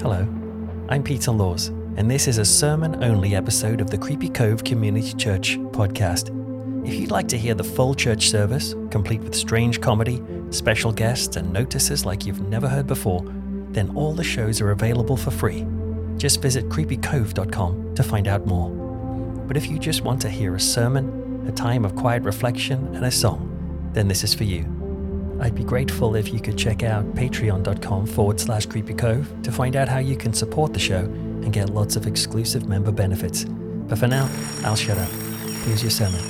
Hello, 0.00 0.20
I'm 0.90 1.02
Peter 1.02 1.32
Laws, 1.32 1.72
and 1.96 2.08
this 2.08 2.28
is 2.28 2.38
a 2.38 2.44
sermon 2.44 3.02
only 3.02 3.34
episode 3.34 3.80
of 3.80 3.90
the 3.90 3.98
Creepy 3.98 4.28
Cove 4.28 4.62
Community 4.62 5.12
Church 5.14 5.58
podcast. 5.72 6.28
If 6.86 6.94
you'd 6.94 7.10
like 7.10 7.26
to 7.26 7.36
hear 7.36 7.54
the 7.54 7.64
full 7.64 7.96
church 7.96 8.28
service, 8.28 8.76
complete 8.92 9.20
with 9.22 9.34
strange 9.34 9.80
comedy, 9.80 10.22
special 10.50 10.92
guests, 10.92 11.34
and 11.34 11.52
notices 11.52 12.06
like 12.06 12.24
you've 12.24 12.42
never 12.42 12.68
heard 12.68 12.86
before, 12.86 13.24
then 13.70 13.90
all 13.96 14.14
the 14.14 14.22
shows 14.22 14.60
are 14.60 14.70
available 14.70 15.16
for 15.16 15.32
free. 15.32 15.66
Just 16.16 16.40
visit 16.40 16.68
creepycove.com 16.68 17.96
to 17.96 18.02
find 18.04 18.28
out 18.28 18.46
more. 18.46 18.70
But 19.48 19.56
if 19.56 19.68
you 19.68 19.80
just 19.80 20.02
want 20.02 20.22
to 20.22 20.30
hear 20.30 20.54
a 20.54 20.60
sermon, 20.60 21.44
a 21.48 21.50
time 21.50 21.84
of 21.84 21.96
quiet 21.96 22.22
reflection, 22.22 22.94
and 22.94 23.04
a 23.04 23.10
song, 23.10 23.90
then 23.94 24.06
this 24.06 24.22
is 24.22 24.32
for 24.32 24.44
you. 24.44 24.77
I'd 25.40 25.54
be 25.54 25.62
grateful 25.62 26.16
if 26.16 26.32
you 26.32 26.40
could 26.40 26.58
check 26.58 26.82
out 26.82 27.04
patreon.com 27.14 28.06
forward 28.06 28.40
slash 28.40 28.66
creepycove 28.66 29.42
to 29.44 29.52
find 29.52 29.76
out 29.76 29.88
how 29.88 29.98
you 29.98 30.16
can 30.16 30.32
support 30.32 30.72
the 30.72 30.80
show 30.80 30.98
and 30.98 31.52
get 31.52 31.70
lots 31.70 31.94
of 31.94 32.06
exclusive 32.06 32.68
member 32.68 32.90
benefits. 32.90 33.44
But 33.44 33.98
for 33.98 34.08
now, 34.08 34.28
I'll 34.64 34.74
shut 34.74 34.98
up. 34.98 35.08
Here's 35.64 35.82
your 35.82 35.92
sermon. 35.92 36.20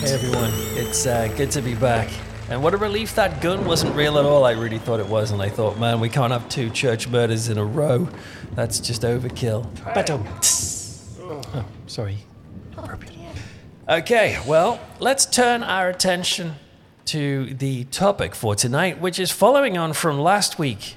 Hey 0.00 0.12
everyone, 0.12 0.50
it's 0.76 1.06
uh, 1.06 1.28
good 1.36 1.52
to 1.52 1.62
be 1.62 1.76
back. 1.76 2.10
And 2.50 2.62
what 2.62 2.74
a 2.74 2.76
relief 2.76 3.14
that 3.14 3.40
gun 3.40 3.64
wasn't 3.64 3.94
real 3.94 4.18
at 4.18 4.24
all. 4.24 4.44
I 4.44 4.52
really 4.52 4.78
thought 4.78 5.00
it 5.00 5.06
was, 5.06 5.30
and 5.30 5.40
I 5.40 5.48
thought, 5.48 5.78
man, 5.78 6.00
we 6.00 6.08
can't 6.08 6.32
have 6.32 6.48
two 6.48 6.70
church 6.70 7.08
murders 7.08 7.48
in 7.48 7.58
a 7.58 7.64
row. 7.64 8.08
That's 8.54 8.80
just 8.80 9.02
overkill. 9.02 9.66
But 9.94 10.10
um, 10.10 10.26
oh, 11.54 11.64
sorry. 11.86 12.18
Appropriate. 12.76 13.14
Okay, 13.88 14.38
well, 14.46 14.80
let's 14.98 15.24
turn 15.26 15.62
our 15.62 15.88
attention 15.88 16.56
to 17.06 17.54
the 17.54 17.84
topic 17.84 18.34
for 18.34 18.54
tonight, 18.54 19.00
which 19.00 19.18
is 19.18 19.30
following 19.30 19.76
on 19.76 19.92
from 19.92 20.18
last 20.18 20.58
week, 20.58 20.96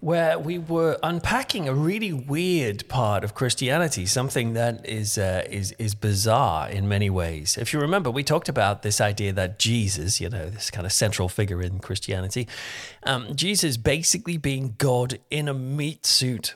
where 0.00 0.38
we 0.38 0.58
were 0.58 0.98
unpacking 1.02 1.68
a 1.68 1.74
really 1.74 2.12
weird 2.12 2.86
part 2.88 3.24
of 3.24 3.34
Christianity, 3.34 4.06
something 4.06 4.52
that 4.52 4.86
is 4.86 5.18
uh, 5.18 5.44
is 5.50 5.72
is 5.78 5.94
bizarre 5.94 6.68
in 6.68 6.88
many 6.88 7.10
ways. 7.10 7.56
If 7.56 7.72
you 7.72 7.80
remember, 7.80 8.10
we 8.10 8.22
talked 8.22 8.48
about 8.48 8.82
this 8.82 9.00
idea 9.00 9.32
that 9.32 9.58
Jesus, 9.58 10.20
you 10.20 10.28
know, 10.28 10.48
this 10.50 10.70
kind 10.70 10.86
of 10.86 10.92
central 10.92 11.28
figure 11.28 11.60
in 11.60 11.78
Christianity, 11.80 12.46
um, 13.02 13.34
Jesus 13.34 13.76
basically 13.76 14.36
being 14.36 14.74
God 14.78 15.18
in 15.30 15.48
a 15.48 15.54
meat 15.54 16.06
suit 16.06 16.54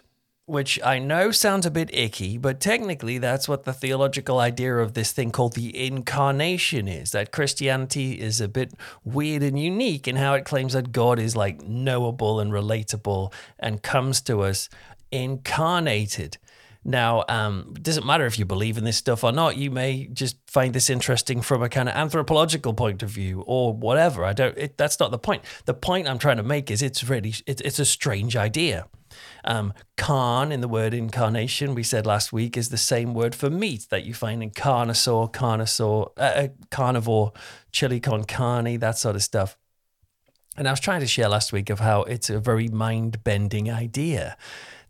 which 0.50 0.80
I 0.84 0.98
know 0.98 1.30
sounds 1.30 1.64
a 1.64 1.70
bit 1.70 1.90
icky, 1.92 2.36
but 2.36 2.60
technically 2.60 3.18
that's 3.18 3.48
what 3.48 3.64
the 3.64 3.72
theological 3.72 4.40
idea 4.40 4.76
of 4.78 4.94
this 4.94 5.12
thing 5.12 5.30
called 5.30 5.54
the 5.54 5.86
incarnation 5.86 6.88
is. 6.88 7.12
That 7.12 7.30
Christianity 7.30 8.20
is 8.20 8.40
a 8.40 8.48
bit 8.48 8.74
weird 9.04 9.44
and 9.44 9.58
unique 9.58 10.08
in 10.08 10.16
how 10.16 10.34
it 10.34 10.44
claims 10.44 10.72
that 10.72 10.90
God 10.90 11.20
is 11.20 11.36
like 11.36 11.62
knowable 11.62 12.40
and 12.40 12.52
relatable 12.52 13.32
and 13.60 13.82
comes 13.82 14.20
to 14.22 14.40
us 14.40 14.68
incarnated. 15.12 16.36
Now, 16.82 17.24
um, 17.28 17.74
it 17.76 17.82
doesn't 17.82 18.06
matter 18.06 18.26
if 18.26 18.38
you 18.38 18.44
believe 18.44 18.78
in 18.78 18.84
this 18.84 18.96
stuff 18.96 19.22
or 19.22 19.32
not. 19.32 19.56
You 19.56 19.70
may 19.70 20.08
just 20.12 20.36
find 20.46 20.74
this 20.74 20.90
interesting 20.90 21.42
from 21.42 21.62
a 21.62 21.68
kind 21.68 21.88
of 21.88 21.94
anthropological 21.94 22.72
point 22.72 23.02
of 23.02 23.10
view 23.10 23.42
or 23.46 23.72
whatever. 23.74 24.24
I 24.24 24.32
don't. 24.32 24.56
It, 24.56 24.78
that's 24.78 24.98
not 24.98 25.10
the 25.10 25.18
point. 25.18 25.44
The 25.66 25.74
point 25.74 26.08
I'm 26.08 26.18
trying 26.18 26.38
to 26.38 26.42
make 26.42 26.70
is 26.70 26.80
it's 26.82 27.04
really 27.04 27.34
it, 27.46 27.60
it's 27.60 27.78
a 27.78 27.84
strange 27.84 28.34
idea. 28.34 28.86
Um, 29.44 29.72
carn 29.96 30.52
in 30.52 30.60
the 30.60 30.68
word 30.68 30.94
incarnation, 30.94 31.74
we 31.74 31.82
said 31.82 32.06
last 32.06 32.32
week, 32.32 32.56
is 32.56 32.68
the 32.68 32.76
same 32.76 33.14
word 33.14 33.34
for 33.34 33.50
meat 33.50 33.86
that 33.90 34.04
you 34.04 34.14
find 34.14 34.42
in 34.42 34.50
carnosaur, 34.50 35.32
carnosaur, 35.32 36.10
uh, 36.16 36.20
uh, 36.20 36.48
carnivore, 36.70 37.32
chili 37.72 38.00
con 38.00 38.24
carne, 38.24 38.78
that 38.78 38.98
sort 38.98 39.16
of 39.16 39.22
stuff. 39.22 39.56
And 40.56 40.68
I 40.68 40.72
was 40.72 40.80
trying 40.80 41.00
to 41.00 41.06
share 41.06 41.28
last 41.28 41.52
week 41.52 41.70
of 41.70 41.80
how 41.80 42.02
it's 42.02 42.28
a 42.28 42.40
very 42.40 42.68
mind 42.68 43.22
bending 43.24 43.70
idea. 43.70 44.36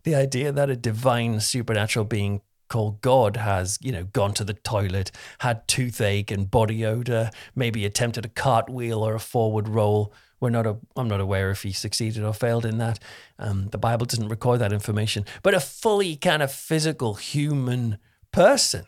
The 0.03 0.15
idea 0.15 0.51
that 0.51 0.69
a 0.69 0.75
divine 0.75 1.39
supernatural 1.39 2.05
being 2.05 2.41
called 2.71 3.01
God 3.01 3.37
has, 3.37 3.77
you 3.81 3.91
know, 3.91 4.05
gone 4.05 4.33
to 4.33 4.43
the 4.43 4.53
toilet, 4.53 5.11
had 5.39 5.67
toothache 5.67 6.31
and 6.31 6.49
body 6.49 6.85
odor, 6.85 7.29
maybe 7.53 7.85
attempted 7.85 8.25
a 8.25 8.29
cartwheel 8.29 9.03
or 9.03 9.13
a 9.13 9.19
forward 9.19 9.67
roll, 9.67 10.13
we're 10.41 10.49
not. 10.49 10.67
A, 10.67 10.77
I'm 10.97 11.07
not 11.07 11.21
aware 11.21 11.51
if 11.51 11.63
he 11.63 11.71
succeeded 11.71 12.23
or 12.23 12.33
failed 12.33 12.65
in 12.65 12.79
that. 12.79 12.99
Um, 13.39 13.67
the 13.67 13.77
Bible 13.77 14.05
doesn't 14.05 14.27
record 14.27 14.59
that 14.59 14.73
information. 14.73 15.25
But 15.43 15.53
a 15.53 15.59
fully 15.59 16.17
kind 16.17 16.41
of 16.41 16.51
physical 16.51 17.13
human 17.13 17.99
person 18.31 18.85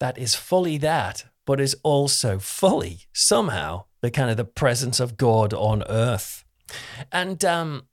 that 0.00 0.18
is 0.18 0.34
fully 0.34 0.78
that, 0.78 1.26
but 1.44 1.60
is 1.60 1.76
also 1.82 2.38
fully 2.38 3.02
somehow 3.12 3.84
the 4.00 4.10
kind 4.10 4.30
of 4.30 4.36
the 4.36 4.44
presence 4.44 4.98
of 4.98 5.16
God 5.16 5.52
on 5.52 5.84
earth. 5.88 6.44
And 7.12 7.44
um, 7.44 7.86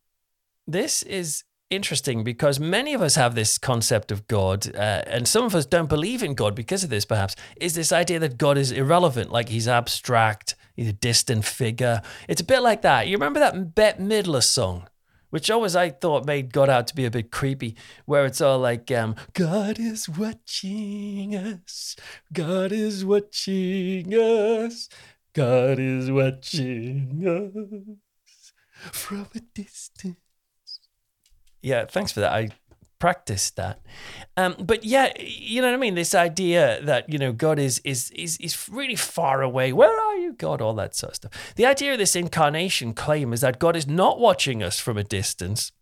this 0.66 1.04
is 1.04 1.44
interesting 1.70 2.24
because 2.24 2.60
many 2.60 2.94
of 2.94 3.02
us 3.02 3.16
have 3.16 3.36
this 3.36 3.58
concept 3.58 4.12
of 4.12 4.28
God, 4.28 4.74
uh, 4.76 5.04
and 5.08 5.28
some 5.28 5.44
of 5.44 5.56
us 5.56 5.66
don't 5.66 5.90
believe 5.90 6.24
in 6.24 6.36
God 6.36 6.56
because 6.56 6.84
of 6.84 6.90
this, 6.90 7.06
perhaps, 7.06 7.36
is 7.60 7.74
this 7.74 7.92
idea 7.92 8.20
that 8.20 8.38
God 8.38 8.58
is 8.58 8.72
irrelevant, 8.72 9.32
like 9.32 9.50
he's 9.50 9.68
abstract, 9.68 10.56
he's 10.76 10.90
a 10.90 10.94
distant 10.94 11.46
figure. 11.46 12.02
It's 12.28 12.42
a 12.42 12.46
bit 12.46 12.62
like 12.62 12.82
that. 12.82 13.08
You 13.08 13.16
remember 13.16 13.40
that 13.40 13.76
Bette 13.76 14.02
Midler 14.02 14.44
song? 14.44 14.88
Which 15.30 15.50
always 15.50 15.76
I 15.76 15.90
thought 15.90 16.28
made 16.28 16.54
God 16.54 16.70
out 16.70 16.86
to 16.88 16.96
be 16.96 17.06
a 17.06 17.12
bit 17.12 17.32
creepy, 17.32 17.76
where 18.06 18.26
it's 18.26 18.40
all 18.40 18.60
like, 18.60 18.92
um, 18.92 19.16
God 19.34 19.80
is 19.80 20.08
watching 20.08 21.36
us, 21.36 21.96
God 22.32 22.72
is 22.72 23.04
watching 23.04 24.14
us, 24.14 24.90
God 25.34 25.80
is 25.80 26.12
watching 26.12 27.24
us 27.26 28.54
from 28.92 29.28
a 29.34 29.40
distance 29.40 30.18
yeah, 31.64 31.86
thanks 31.86 32.12
for 32.12 32.20
that. 32.20 32.34
I 32.34 32.50
practiced 33.04 33.58
that. 33.58 33.82
Um, 34.38 34.56
but 34.58 34.86
yeah, 34.86 35.12
you 35.20 35.62
know 35.62 35.68
what 35.68 35.74
I 35.74 35.78
mean. 35.78 35.96
This 35.96 36.16
idea 36.16 36.80
that 36.84 37.12
you 37.12 37.20
know 37.20 37.34
God 37.34 37.60
is 37.60 37.80
is 37.84 38.12
is 38.12 38.38
is 38.38 38.70
really 38.70 38.96
far 38.96 39.42
away. 39.42 39.74
Where 39.74 40.00
are 40.00 40.16
you, 40.16 40.32
God? 40.32 40.62
All 40.62 40.74
that 40.76 40.96
sort 40.96 41.12
of 41.12 41.16
stuff. 41.18 41.54
The 41.58 41.66
idea 41.66 41.92
of 41.92 41.98
this 41.98 42.16
incarnation 42.16 42.94
claim 42.94 43.34
is 43.34 43.42
that 43.42 43.60
God 43.60 43.76
is 43.76 43.88
not 43.88 44.22
watching 44.22 44.64
us 44.64 44.80
from 44.80 44.98
a 44.98 45.04
distance. 45.04 45.74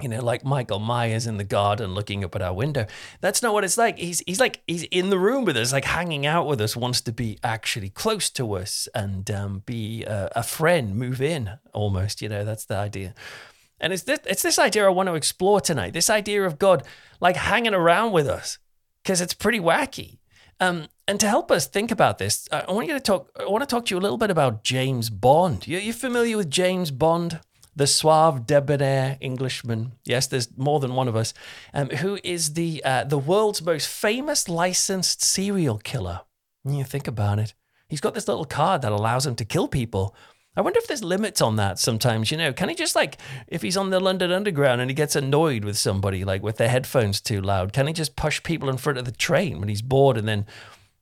You 0.00 0.08
know, 0.08 0.22
like 0.22 0.46
Michael 0.46 0.78
Myers 0.78 1.26
in 1.26 1.36
the 1.36 1.44
garden 1.44 1.94
looking 1.94 2.24
up 2.24 2.34
at 2.34 2.40
our 2.40 2.54
window. 2.54 2.86
That's 3.20 3.42
not 3.42 3.52
what 3.52 3.62
it's 3.62 3.76
like. 3.76 3.98
He's 3.98 4.22
he's 4.26 4.40
like 4.40 4.62
he's 4.66 4.84
in 4.84 5.10
the 5.10 5.18
room 5.18 5.44
with 5.44 5.58
us, 5.58 5.74
like 5.74 5.84
hanging 5.84 6.24
out 6.24 6.46
with 6.46 6.62
us, 6.62 6.74
wants 6.74 7.02
to 7.02 7.12
be 7.12 7.38
actually 7.44 7.90
close 7.90 8.30
to 8.30 8.54
us 8.54 8.88
and 8.94 9.30
um, 9.30 9.62
be 9.66 10.04
a, 10.04 10.30
a 10.36 10.42
friend, 10.42 10.96
move 10.96 11.20
in 11.20 11.58
almost. 11.74 12.22
You 12.22 12.30
know, 12.30 12.46
that's 12.46 12.64
the 12.64 12.76
idea. 12.76 13.14
And 13.80 13.92
it's 13.92 14.04
this, 14.04 14.20
it's 14.26 14.42
this 14.42 14.58
idea 14.58 14.86
I 14.86 14.90
want 14.90 15.08
to 15.08 15.14
explore 15.14 15.60
tonight. 15.60 15.92
This 15.92 16.10
idea 16.10 16.44
of 16.44 16.58
God 16.58 16.82
like 17.20 17.36
hanging 17.36 17.74
around 17.74 18.12
with 18.12 18.26
us 18.26 18.58
because 19.02 19.20
it's 19.20 19.34
pretty 19.34 19.60
wacky. 19.60 20.18
Um, 20.60 20.86
and 21.06 21.20
to 21.20 21.28
help 21.28 21.50
us 21.50 21.66
think 21.66 21.90
about 21.90 22.18
this, 22.18 22.48
I 22.50 22.70
want 22.72 22.88
you 22.88 22.94
to 22.94 23.00
talk. 23.00 23.30
I 23.38 23.48
want 23.48 23.62
to 23.62 23.66
talk 23.66 23.86
to 23.86 23.94
you 23.94 23.98
a 23.98 24.02
little 24.02 24.18
bit 24.18 24.30
about 24.30 24.64
James 24.64 25.10
Bond. 25.10 25.66
You, 25.68 25.78
you 25.78 25.92
familiar 25.92 26.36
with 26.36 26.50
James 26.50 26.90
Bond, 26.90 27.40
the 27.76 27.86
suave, 27.86 28.46
debonair 28.46 29.18
Englishman? 29.20 29.92
Yes, 30.04 30.26
there's 30.26 30.56
more 30.56 30.80
than 30.80 30.94
one 30.94 31.08
of 31.08 31.14
us. 31.14 31.34
Um, 31.74 31.90
who 31.90 32.18
is 32.24 32.54
the 32.54 32.82
uh, 32.84 33.04
the 33.04 33.18
world's 33.18 33.62
most 33.62 33.86
famous 33.86 34.48
licensed 34.48 35.22
serial 35.22 35.78
killer? 35.78 36.22
You 36.64 36.84
think 36.84 37.06
about 37.06 37.38
it. 37.38 37.54
He's 37.88 38.00
got 38.00 38.14
this 38.14 38.26
little 38.26 38.44
card 38.44 38.82
that 38.82 38.90
allows 38.90 39.26
him 39.26 39.36
to 39.36 39.44
kill 39.44 39.68
people 39.68 40.16
I 40.56 40.62
wonder 40.62 40.78
if 40.78 40.86
there's 40.86 41.04
limits 41.04 41.42
on 41.42 41.56
that 41.56 41.78
sometimes, 41.78 42.30
you 42.30 42.36
know. 42.36 42.52
Can 42.52 42.68
he 42.68 42.74
just 42.74 42.96
like 42.96 43.18
if 43.46 43.62
he's 43.62 43.76
on 43.76 43.90
the 43.90 44.00
London 44.00 44.32
Underground 44.32 44.80
and 44.80 44.88
he 44.88 44.94
gets 44.94 45.14
annoyed 45.14 45.64
with 45.64 45.76
somebody 45.76 46.24
like 46.24 46.42
with 46.42 46.56
their 46.56 46.68
headphones 46.68 47.20
too 47.20 47.40
loud, 47.40 47.72
can 47.72 47.86
he 47.86 47.92
just 47.92 48.16
push 48.16 48.42
people 48.42 48.68
in 48.68 48.78
front 48.78 48.98
of 48.98 49.04
the 49.04 49.12
train 49.12 49.60
when 49.60 49.68
he's 49.68 49.82
bored 49.82 50.16
and 50.16 50.26
then 50.26 50.46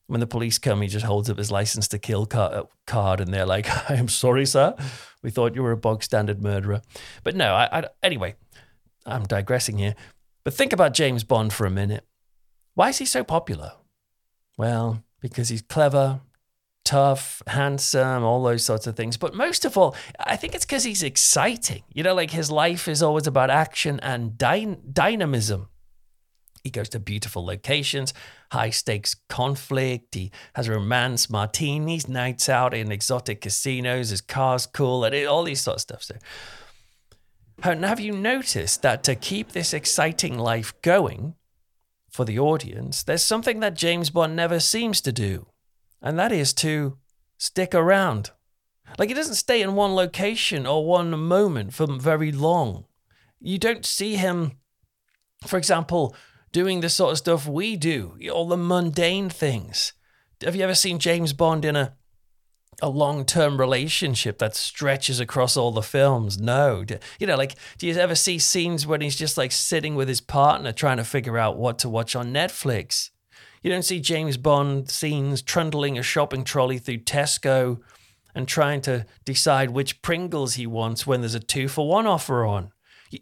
when 0.07 0.21
the 0.21 0.27
police 0.27 0.59
come 0.59 0.83
he 0.83 0.89
just 0.89 1.07
holds 1.07 1.31
up 1.31 1.39
his 1.39 1.51
license 1.51 1.89
to 1.89 1.99
kill 1.99 2.29
uh, 2.33 2.65
card 2.87 3.21
and 3.21 3.33
they're 3.33 3.47
like, 3.47 3.69
"I 3.91 3.95
am 3.95 4.09
sorry, 4.09 4.47
sir. 4.47 4.75
We 5.23 5.31
thought 5.31 5.55
you 5.55 5.63
were 5.63 5.73
a 5.73 5.77
bog 5.77 6.03
standard 6.03 6.43
murderer." 6.43 6.83
But 7.23 7.37
no, 7.37 7.55
I, 7.55 7.69
I 7.81 7.89
anyway, 8.03 8.35
I'm 9.07 9.25
digressing 9.25 9.79
here. 9.79 9.95
But 10.43 10.55
think 10.55 10.73
about 10.73 10.95
James 10.95 11.25
Bond 11.25 11.53
for 11.53 11.65
a 11.67 11.71
minute. 11.71 12.05
Why 12.75 12.89
is 12.89 12.99
he 12.99 13.07
so 13.07 13.23
popular? 13.25 13.73
Well, 14.59 15.03
because 15.21 15.49
he's 15.49 15.63
clever, 15.63 16.21
tough, 16.85 17.43
handsome, 17.47 18.23
all 18.23 18.43
those 18.43 18.65
sorts 18.65 18.87
of 18.87 18.97
things. 18.97 19.17
But 19.17 19.35
most 19.35 19.65
of 19.65 19.77
all, 19.77 19.97
I 20.19 20.37
think 20.37 20.55
it's 20.55 20.65
because 20.65 20.85
he's 20.85 21.03
exciting. 21.03 21.83
You 21.93 22.03
know, 22.03 22.15
like 22.15 22.31
his 22.31 22.51
life 22.51 22.89
is 22.89 23.03
always 23.03 23.27
about 23.27 23.51
action 23.51 23.99
and 24.01 24.37
dy- 24.37 24.77
dynamism. 24.93 25.69
He 26.63 26.71
goes 26.71 26.89
to 26.91 26.99
beautiful 26.99 27.45
locations, 27.45 28.15
high 28.51 28.71
stakes 28.71 29.15
conflict. 29.29 30.15
He 30.15 30.31
has 30.55 30.67
romance 30.67 31.29
martinis, 31.29 32.09
nights 32.09 32.49
out 32.49 32.73
in 32.73 32.91
exotic 32.91 33.43
casinos. 33.43 34.09
His 34.09 34.23
car's 34.23 34.65
cool, 34.65 35.05
and 35.05 35.27
all 35.27 35.43
these 35.43 35.61
sort 35.61 35.77
of 35.77 35.81
stuff. 35.83 36.03
So, 36.03 36.15
have 37.63 38.01
you 38.01 38.13
noticed 38.13 38.81
that 38.81 39.03
to 39.05 39.15
keep 39.15 39.53
this 39.53 39.75
exciting 39.75 40.39
life 40.39 40.73
going 40.81 41.35
for 42.11 42.25
the 42.25 42.39
audience, 42.39 43.03
there's 43.03 43.25
something 43.25 43.61
that 43.61 43.75
James 43.75 44.09
Bond 44.09 44.35
never 44.35 44.59
seems 44.59 45.03
to 45.03 45.13
do? 45.13 45.47
And 46.05 46.19
that 46.19 46.31
is 46.31 46.53
to 46.53 46.99
stick 47.39 47.75
around. 47.75 48.31
Like 48.99 49.09
he 49.09 49.15
doesn't 49.15 49.35
stay 49.35 49.63
in 49.63 49.75
one 49.75 49.95
location 49.95 50.67
or 50.67 50.87
one 50.87 51.11
moment 51.19 51.75
for 51.75 51.87
very 51.87 52.31
long. 52.31 52.85
You 53.41 53.59
don't 53.59 53.85
see 53.85 54.15
him, 54.15 54.53
for 55.47 55.57
example, 55.57 56.15
doing 56.53 56.81
the 56.81 56.89
sort 56.89 57.13
of 57.13 57.19
stuff 57.19 57.49
we 57.49 57.75
do, 57.75 58.17
all 58.33 58.47
the 58.47 58.57
mundane 58.57 59.31
things. 59.31 59.95
Have 60.45 60.55
you 60.55 60.63
ever 60.63 60.75
seen 60.75 60.99
James 60.99 61.33
Bond 61.33 61.65
in 61.65 61.75
a 61.75 61.97
a 62.83 62.89
long-term 62.89 63.61
relationship 63.61 64.39
that 64.39 64.57
stretches 64.57 65.21
across 65.21 65.57
all 65.57 65.71
the 65.71 65.83
films. 65.83 66.41
No, 66.41 66.85
you 67.19 67.27
know, 67.27 67.37
like, 67.37 67.55
do 67.79 67.87
you 67.87 67.95
ever 67.95 68.15
see 68.17 68.39
scenes 68.39 68.87
when 68.87 69.01
he's 69.01 69.17
just 69.17 69.39
like 69.39 69.53
sitting 69.53 69.95
with 69.95 70.09
his 70.09 70.21
partner 70.21 70.73
trying 70.73 70.97
to 70.97 71.05
figure 71.05 71.39
out 71.39 71.57
what 71.57 71.79
to 71.79 71.89
watch 71.89 72.17
on 72.17 72.33
Netflix? 72.33 73.11
You 73.65 73.71
don't 73.71 73.83
see 73.83 73.99
James 73.99 74.37
Bond 74.37 74.89
scenes 74.89 75.43
trundling 75.43 75.99
a 75.99 76.03
shopping 76.05 76.45
trolley 76.45 76.79
through 76.79 76.99
Tesco 76.99 77.81
and 78.33 78.47
trying 78.47 78.81
to 78.83 79.07
decide 79.25 79.71
which 79.71 80.03
Pringles 80.03 80.55
he 80.55 80.69
wants 80.69 81.05
when 81.05 81.21
there's 81.21 81.35
a 81.35 81.41
two 81.41 81.67
for 81.67 81.89
one 81.89 82.07
offer 82.07 82.45
on 82.45 82.71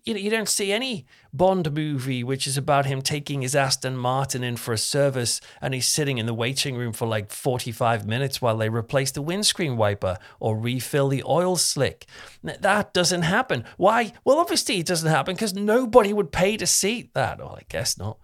you, 0.04 0.14
you 0.14 0.30
don't 0.30 0.48
see 0.48 0.72
any 0.72 1.06
Bond 1.32 1.72
movie 1.72 2.22
which 2.24 2.46
is 2.46 2.56
about 2.56 2.86
him 2.86 3.02
taking 3.02 3.42
his 3.42 3.54
Aston 3.54 3.96
Martin 3.96 4.42
in 4.42 4.56
for 4.56 4.72
a 4.72 4.78
service 4.78 5.40
and 5.60 5.74
he's 5.74 5.86
sitting 5.86 6.18
in 6.18 6.26
the 6.26 6.34
waiting 6.34 6.76
room 6.76 6.92
for 6.92 7.06
like 7.06 7.30
45 7.30 8.06
minutes 8.06 8.40
while 8.40 8.56
they 8.56 8.68
replace 8.68 9.10
the 9.10 9.22
windscreen 9.22 9.76
wiper 9.76 10.18
or 10.40 10.58
refill 10.58 11.08
the 11.08 11.22
oil 11.26 11.56
slick. 11.56 12.06
That 12.42 12.92
doesn't 12.92 13.22
happen. 13.22 13.64
Why? 13.76 14.12
Well, 14.24 14.38
obviously 14.38 14.78
it 14.78 14.86
doesn't 14.86 15.10
happen 15.10 15.34
because 15.34 15.54
nobody 15.54 16.12
would 16.12 16.32
pay 16.32 16.56
to 16.56 16.66
see 16.66 17.10
that. 17.14 17.38
Well, 17.38 17.56
I 17.58 17.62
guess 17.68 17.98
not. 17.98 18.18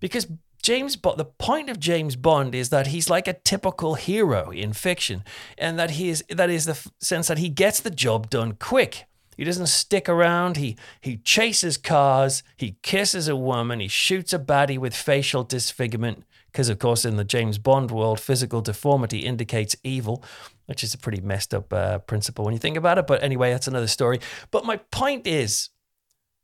Because 0.00 0.26
James 0.62 0.96
Bond, 0.96 1.18
the 1.18 1.24
point 1.24 1.70
of 1.70 1.78
James 1.78 2.16
Bond 2.16 2.54
is 2.54 2.70
that 2.70 2.88
he's 2.88 3.08
like 3.08 3.28
a 3.28 3.32
typical 3.32 3.94
hero 3.94 4.50
in 4.50 4.72
fiction, 4.72 5.24
and 5.56 5.78
that 5.78 5.92
he 5.92 6.08
is 6.08 6.24
that 6.28 6.50
is 6.50 6.64
the 6.66 6.90
sense 7.00 7.28
that 7.28 7.38
he 7.38 7.48
gets 7.48 7.80
the 7.80 7.90
job 7.90 8.28
done 8.30 8.52
quick. 8.52 9.06
He 9.36 9.44
doesn't 9.44 9.68
stick 9.68 10.08
around. 10.08 10.56
He 10.56 10.76
he 11.00 11.16
chases 11.18 11.76
cars. 11.76 12.42
He 12.56 12.76
kisses 12.82 13.28
a 13.28 13.36
woman. 13.36 13.80
He 13.80 13.88
shoots 13.88 14.32
a 14.32 14.38
baddie 14.38 14.78
with 14.78 14.94
facial 14.94 15.44
disfigurement. 15.44 16.24
Because 16.50 16.68
of 16.68 16.78
course, 16.78 17.04
in 17.04 17.16
the 17.16 17.24
James 17.24 17.58
Bond 17.58 17.90
world, 17.90 18.18
physical 18.18 18.60
deformity 18.60 19.20
indicates 19.20 19.76
evil, 19.84 20.24
which 20.66 20.82
is 20.82 20.92
a 20.92 20.98
pretty 20.98 21.20
messed 21.20 21.54
up 21.54 21.72
uh, 21.72 21.98
principle 22.00 22.44
when 22.44 22.54
you 22.54 22.58
think 22.58 22.76
about 22.76 22.98
it. 22.98 23.06
But 23.06 23.22
anyway, 23.22 23.52
that's 23.52 23.68
another 23.68 23.86
story. 23.86 24.18
But 24.50 24.64
my 24.64 24.78
point 24.78 25.26
is, 25.26 25.70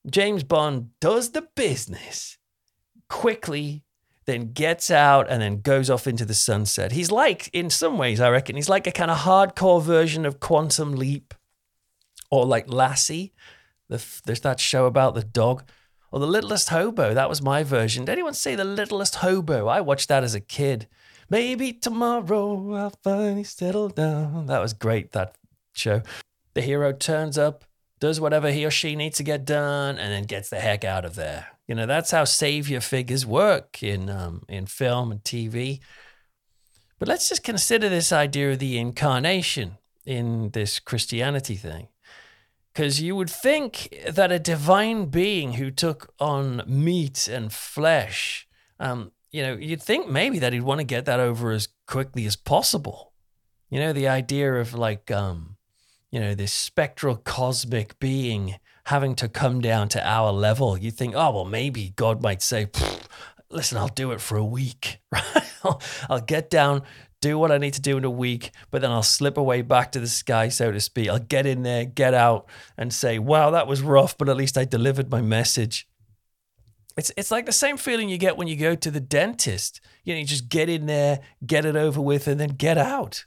James 0.09 0.45
Bond 0.45 0.91
does 1.01 1.31
the 1.31 1.49
business 1.57 2.39
quickly 3.09 3.84
then 4.27 4.53
gets 4.53 4.91
out 4.91 5.27
and 5.29 5.43
then 5.43 5.61
goes 5.61 5.91
off 5.91 6.07
into 6.07 6.25
the 6.25 6.35
sunset. 6.35 6.93
He's 6.93 7.11
like, 7.11 7.51
in 7.53 7.71
some 7.71 7.99
ways, 7.99 8.21
I 8.21 8.31
reckon, 8.31 8.57
he's 8.57 8.69
like 8.69 8.87
a 8.87 8.93
kind 8.93 9.11
of 9.11 9.19
hardcore 9.19 9.83
version 9.83 10.25
of 10.25 10.41
Quantum 10.41 10.95
Leap 10.95 11.35
or 12.31 12.47
like 12.47 12.73
Lassie. 12.73 13.33
The, 13.89 14.05
there's 14.25 14.41
that 14.41 14.61
show 14.61 14.87
about 14.87 15.15
the 15.15 15.23
dog. 15.23 15.65
Or 16.11 16.21
The 16.21 16.27
Littlest 16.29 16.69
Hobo. 16.69 17.13
That 17.13 17.29
was 17.29 17.43
my 17.43 17.65
version. 17.65 18.05
Did 18.05 18.13
anyone 18.13 18.35
say 18.35 18.55
The 18.55 18.65
Littlest 18.65 19.17
Hobo? 19.17 19.67
I 19.67 19.81
watched 19.81 20.09
that 20.09 20.23
as 20.23 20.35
a 20.35 20.41
kid. 20.41 20.87
Maybe 21.29 21.73
tomorrow 21.73 22.75
I'll 22.75 22.95
finally 23.03 23.43
settle 23.43 23.89
down. 23.89 24.47
That 24.47 24.61
was 24.61 24.75
great, 24.75 25.11
that 25.11 25.35
show. 25.73 26.03
The 26.55 26.61
hero 26.61 26.93
turns 26.93 27.37
up, 27.37 27.65
does 28.05 28.21
whatever 28.21 28.51
he 28.51 28.67
or 28.67 28.71
she 28.71 28.95
needs 28.97 29.17
to 29.17 29.23
get 29.23 29.47
done, 29.47 29.97
and 29.99 30.13
then 30.13 30.25
gets 30.25 30.51
the 30.51 30.61
heck 30.61 30.85
out 30.85 31.07
of 31.07 31.15
there. 31.15 31.47
You 31.67 31.75
know, 31.75 31.87
that's 31.87 32.11
how 32.11 32.25
savior 32.25 32.81
figures 32.81 33.25
work 33.25 33.83
in 33.83 34.11
um, 34.11 34.43
in 34.47 34.67
film 34.67 35.11
and 35.11 35.25
TV. 35.25 35.81
But 36.99 37.09
let's 37.09 37.31
just 37.31 37.43
consider 37.43 37.89
this 37.89 38.13
idea 38.13 38.53
of 38.53 38.59
the 38.59 38.77
incarnation 38.77 39.79
in 40.05 40.51
this 40.51 40.81
Christianity 40.81 41.55
thing. 41.57 41.89
Because 42.75 43.01
you 43.01 43.17
would 43.17 43.31
think 43.31 43.97
that 44.07 44.31
a 44.31 44.39
divine 44.39 45.07
being 45.07 45.55
who 45.55 45.71
took 45.71 46.13
on 46.21 46.63
meat 46.67 47.27
and 47.27 47.51
flesh, 47.51 48.47
um, 48.79 49.13
you 49.31 49.43
know, 49.43 49.55
you'd 49.55 49.83
think 49.83 50.11
maybe 50.11 50.39
that 50.41 50.53
he'd 50.53 50.61
want 50.61 50.81
to 50.81 50.85
get 50.85 51.07
that 51.07 51.21
over 51.21 51.53
as 51.53 51.69
quickly 51.87 52.27
as 52.27 52.37
possible. 52.37 53.15
You 53.71 53.81
know, 53.81 53.95
the 53.95 54.09
idea 54.09 54.53
of 54.57 54.75
like, 54.75 55.11
um, 55.11 55.54
you 56.15 56.21
know, 56.21 56.33
this 56.33 56.53
spectral 56.53 57.17
cosmic 57.17 57.99
being 57.99 58.55
having 58.85 59.17
to 59.17 59.29
come 59.29 59.61
down 59.61 59.89
to 59.89 60.09
our 60.09 60.31
level. 60.31 60.79
You 60.79 60.93
think, 60.93 61.17
oh, 61.17 61.33
well, 61.33 61.45
maybe 61.45 61.93
God 61.97 62.23
might 62.23 62.41
say, 62.41 62.69
listen, 63.51 63.79
I'll 63.79 63.89
do 63.89 64.13
it 64.13 64.21
for 64.21 64.37
a 64.37 64.45
week, 64.45 64.99
right? 65.13 65.81
I'll, 66.09 66.21
get 66.21 66.51
down 66.51 66.83
do 67.21 67.37
what 67.37 67.51
I 67.51 67.59
need 67.59 67.75
to 67.75 67.81
do 67.81 67.97
in 67.97 68.05
a 68.05 68.11
week, 68.11 68.53
but 68.71 68.81
then 68.81 68.93
I'll 68.93 69.03
slip 69.03 69.37
away 69.37 69.63
back 69.63 69.91
to 69.93 69.99
the 69.99 70.07
sky, 70.07 70.51
so 70.51 70.71
to 70.71 70.79
speak. 70.79 71.09
I'll 71.09 71.19
get 71.19 71.47
in 71.47 71.65
there, 71.65 71.85
get 71.85 72.15
out, 72.15 72.47
and 72.79 72.95
say, 72.95 73.19
wow, 73.19 73.51
that 73.51 73.67
was 73.67 73.83
rough, 73.83 74.17
but 74.17 74.29
at 74.29 74.37
least 74.37 74.57
I 74.57 74.65
delivered 74.65 75.11
my 75.11 75.21
message. 75.21 75.89
It's, 76.97 77.11
it's 77.17 77.33
like 77.33 77.47
the 77.47 77.51
same 77.53 77.77
feeling 77.77 78.09
you 78.09 78.19
get 78.19 78.37
when 78.37 78.47
you 78.47 78.55
go 78.55 78.77
to 78.77 78.91
the 78.93 79.01
dentist. 79.01 79.81
You 80.05 80.15
know, 80.15 80.21
you 80.21 80.27
just 80.27 80.49
get 80.49 80.69
in 80.69 80.87
there, 80.87 81.23
get 81.45 81.65
it 81.65 81.75
over 81.75 82.01
with, 82.01 82.29
and 82.29 82.39
then 82.39 82.51
get 82.51 82.79
out. 82.79 83.25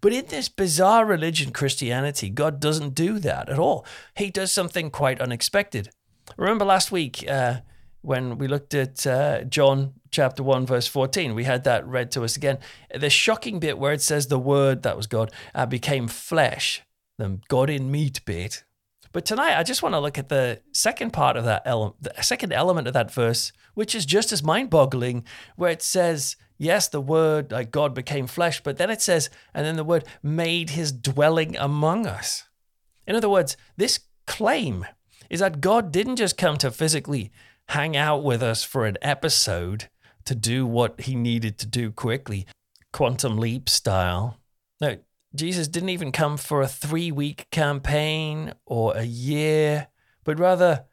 But 0.00 0.12
in 0.12 0.26
this 0.26 0.48
bizarre 0.48 1.04
religion, 1.04 1.52
Christianity, 1.52 2.30
God 2.30 2.60
doesn't 2.60 2.94
do 2.94 3.18
that 3.20 3.48
at 3.48 3.58
all. 3.58 3.84
He 4.16 4.30
does 4.30 4.52
something 4.52 4.90
quite 4.90 5.20
unexpected. 5.20 5.90
Remember 6.36 6.64
last 6.64 6.90
week, 6.90 7.24
uh, 7.28 7.60
when 8.02 8.38
we 8.38 8.46
looked 8.46 8.72
at 8.72 9.06
uh, 9.06 9.42
John 9.44 9.94
chapter 10.16 10.42
1, 10.42 10.64
verse 10.64 10.86
14. 10.86 11.34
We 11.34 11.44
had 11.44 11.64
that 11.64 11.86
read 11.86 12.10
to 12.12 12.24
us 12.24 12.36
again. 12.36 12.58
The 12.94 13.10
shocking 13.10 13.58
bit 13.58 13.78
where 13.78 13.92
it 13.92 14.00
says 14.00 14.28
the 14.28 14.38
word, 14.38 14.82
that 14.82 14.96
was 14.96 15.06
God, 15.06 15.30
uh, 15.54 15.66
became 15.66 16.08
flesh, 16.08 16.82
the 17.18 17.40
God 17.48 17.68
in 17.68 17.90
meat 17.90 18.24
bit. 18.24 18.64
But 19.12 19.26
tonight, 19.26 19.58
I 19.58 19.62
just 19.62 19.82
want 19.82 19.94
to 19.94 20.00
look 20.00 20.18
at 20.18 20.28
the 20.28 20.60
second 20.72 21.12
part 21.12 21.36
of 21.36 21.44
that 21.44 21.62
element, 21.66 21.96
the 22.00 22.22
second 22.22 22.52
element 22.52 22.86
of 22.86 22.94
that 22.94 23.12
verse, 23.12 23.52
which 23.74 23.94
is 23.94 24.06
just 24.06 24.32
as 24.32 24.42
mind 24.42 24.70
boggling, 24.70 25.24
where 25.56 25.70
it 25.70 25.82
says, 25.82 26.36
yes, 26.58 26.88
the 26.88 27.00
word, 27.00 27.52
like 27.52 27.70
God 27.70 27.94
became 27.94 28.26
flesh, 28.26 28.62
but 28.62 28.78
then 28.78 28.90
it 28.90 29.02
says, 29.02 29.30
and 29.54 29.64
then 29.64 29.76
the 29.76 29.84
word 29.84 30.04
made 30.22 30.70
his 30.70 30.92
dwelling 30.92 31.56
among 31.56 32.06
us. 32.06 32.44
In 33.06 33.16
other 33.16 33.28
words, 33.28 33.56
this 33.76 34.00
claim 34.26 34.86
is 35.30 35.40
that 35.40 35.60
God 35.60 35.92
didn't 35.92 36.16
just 36.16 36.36
come 36.36 36.56
to 36.58 36.70
physically 36.70 37.30
hang 37.68 37.96
out 37.96 38.22
with 38.22 38.42
us 38.42 38.62
for 38.62 38.86
an 38.86 38.96
episode 39.02 39.88
to 40.24 40.34
do 40.34 40.66
what 40.66 41.02
he 41.02 41.14
needed 41.14 41.58
to 41.58 41.66
do 41.66 41.90
quickly, 41.90 42.46
quantum 42.92 43.38
leap 43.38 43.68
style. 43.68 44.38
No, 44.80 44.96
Jesus 45.34 45.68
didn't 45.68 45.90
even 45.90 46.12
come 46.12 46.36
for 46.36 46.62
a 46.62 46.68
three 46.68 47.12
week 47.12 47.48
campaign 47.50 48.54
or 48.64 48.96
a 48.96 49.04
year, 49.04 49.88
but 50.24 50.38
rather 50.38 50.84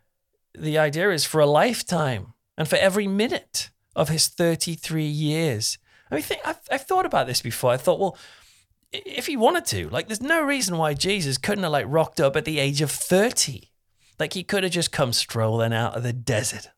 the 0.57 0.77
idea 0.77 1.09
is 1.11 1.25
for 1.25 1.41
a 1.41 1.47
lifetime 1.47 2.33
and 2.57 2.67
for 2.67 2.75
every 2.75 3.07
minute 3.07 3.71
of 3.95 4.09
his 4.09 4.27
33 4.27 5.03
years. 5.03 5.77
I 6.09 6.15
mean, 6.15 6.23
think, 6.23 6.41
I've, 6.45 6.59
I've 6.71 6.85
thought 6.85 7.05
about 7.05 7.27
this 7.27 7.41
before. 7.41 7.71
I 7.71 7.77
thought, 7.77 7.99
well, 7.99 8.17
if 8.91 9.27
he 9.27 9.37
wanted 9.37 9.65
to, 9.65 9.89
like, 9.89 10.07
there's 10.07 10.21
no 10.21 10.43
reason 10.43 10.77
why 10.77 10.93
Jesus 10.93 11.37
couldn't 11.37 11.63
have, 11.63 11.71
like, 11.71 11.85
rocked 11.87 12.19
up 12.19 12.35
at 12.35 12.45
the 12.45 12.59
age 12.59 12.81
of 12.81 12.91
30 12.91 13.69
like 14.19 14.33
he 14.33 14.43
could 14.43 14.63
have 14.63 14.71
just 14.71 14.91
come 14.91 15.13
strolling 15.13 15.73
out 15.73 15.95
of 15.95 16.03
the 16.03 16.13
desert. 16.13 16.69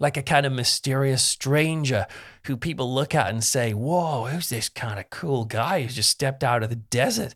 Like 0.00 0.16
a 0.16 0.22
kind 0.22 0.44
of 0.44 0.52
mysterious 0.52 1.22
stranger 1.22 2.06
who 2.44 2.56
people 2.56 2.92
look 2.92 3.14
at 3.14 3.30
and 3.30 3.42
say, 3.42 3.72
Whoa, 3.72 4.26
who's 4.26 4.48
this 4.48 4.68
kind 4.68 4.98
of 4.98 5.10
cool 5.10 5.44
guy 5.44 5.82
who's 5.82 5.94
just 5.94 6.10
stepped 6.10 6.42
out 6.42 6.62
of 6.62 6.70
the 6.70 6.76
desert? 6.76 7.34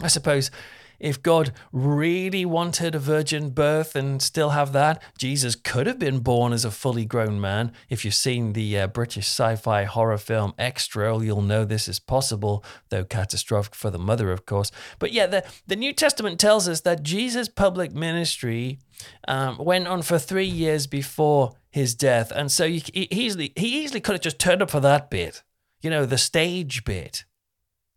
I 0.00 0.08
suppose 0.08 0.50
if 0.98 1.22
God 1.22 1.52
really 1.72 2.44
wanted 2.44 2.94
a 2.94 2.98
virgin 2.98 3.50
birth 3.50 3.94
and 3.94 4.20
still 4.20 4.50
have 4.50 4.72
that, 4.72 5.02
Jesus 5.18 5.54
could 5.56 5.86
have 5.86 5.98
been 5.98 6.20
born 6.20 6.52
as 6.52 6.64
a 6.64 6.70
fully 6.70 7.04
grown 7.04 7.40
man. 7.40 7.72
If 7.88 8.04
you've 8.04 8.14
seen 8.14 8.52
the 8.52 8.78
uh, 8.78 8.86
British 8.86 9.26
sci 9.26 9.56
fi 9.56 9.84
horror 9.84 10.18
film 10.18 10.54
Xtro, 10.58 11.24
you'll 11.24 11.42
know 11.42 11.64
this 11.64 11.88
is 11.88 11.98
possible, 11.98 12.64
though 12.88 13.04
catastrophic 13.04 13.74
for 13.74 13.90
the 13.90 13.98
mother, 13.98 14.30
of 14.32 14.46
course. 14.46 14.70
But 14.98 15.12
yeah, 15.12 15.26
the, 15.26 15.44
the 15.66 15.76
New 15.76 15.92
Testament 15.92 16.38
tells 16.40 16.68
us 16.68 16.80
that 16.82 17.02
Jesus' 17.02 17.48
public 17.48 17.92
ministry 17.92 18.78
um, 19.28 19.58
went 19.58 19.86
on 19.86 20.02
for 20.02 20.18
three 20.18 20.46
years 20.46 20.86
before 20.86 21.54
his 21.70 21.94
death. 21.94 22.30
And 22.30 22.50
so 22.52 22.68
he, 22.68 22.82
easily, 22.94 23.52
he 23.56 23.82
easily 23.82 24.00
could 24.00 24.14
have 24.14 24.22
just 24.22 24.38
turned 24.38 24.62
up 24.62 24.70
for 24.70 24.80
that 24.80 25.10
bit, 25.10 25.42
you 25.80 25.90
know, 25.90 26.06
the 26.06 26.18
stage 26.18 26.84
bit, 26.84 27.24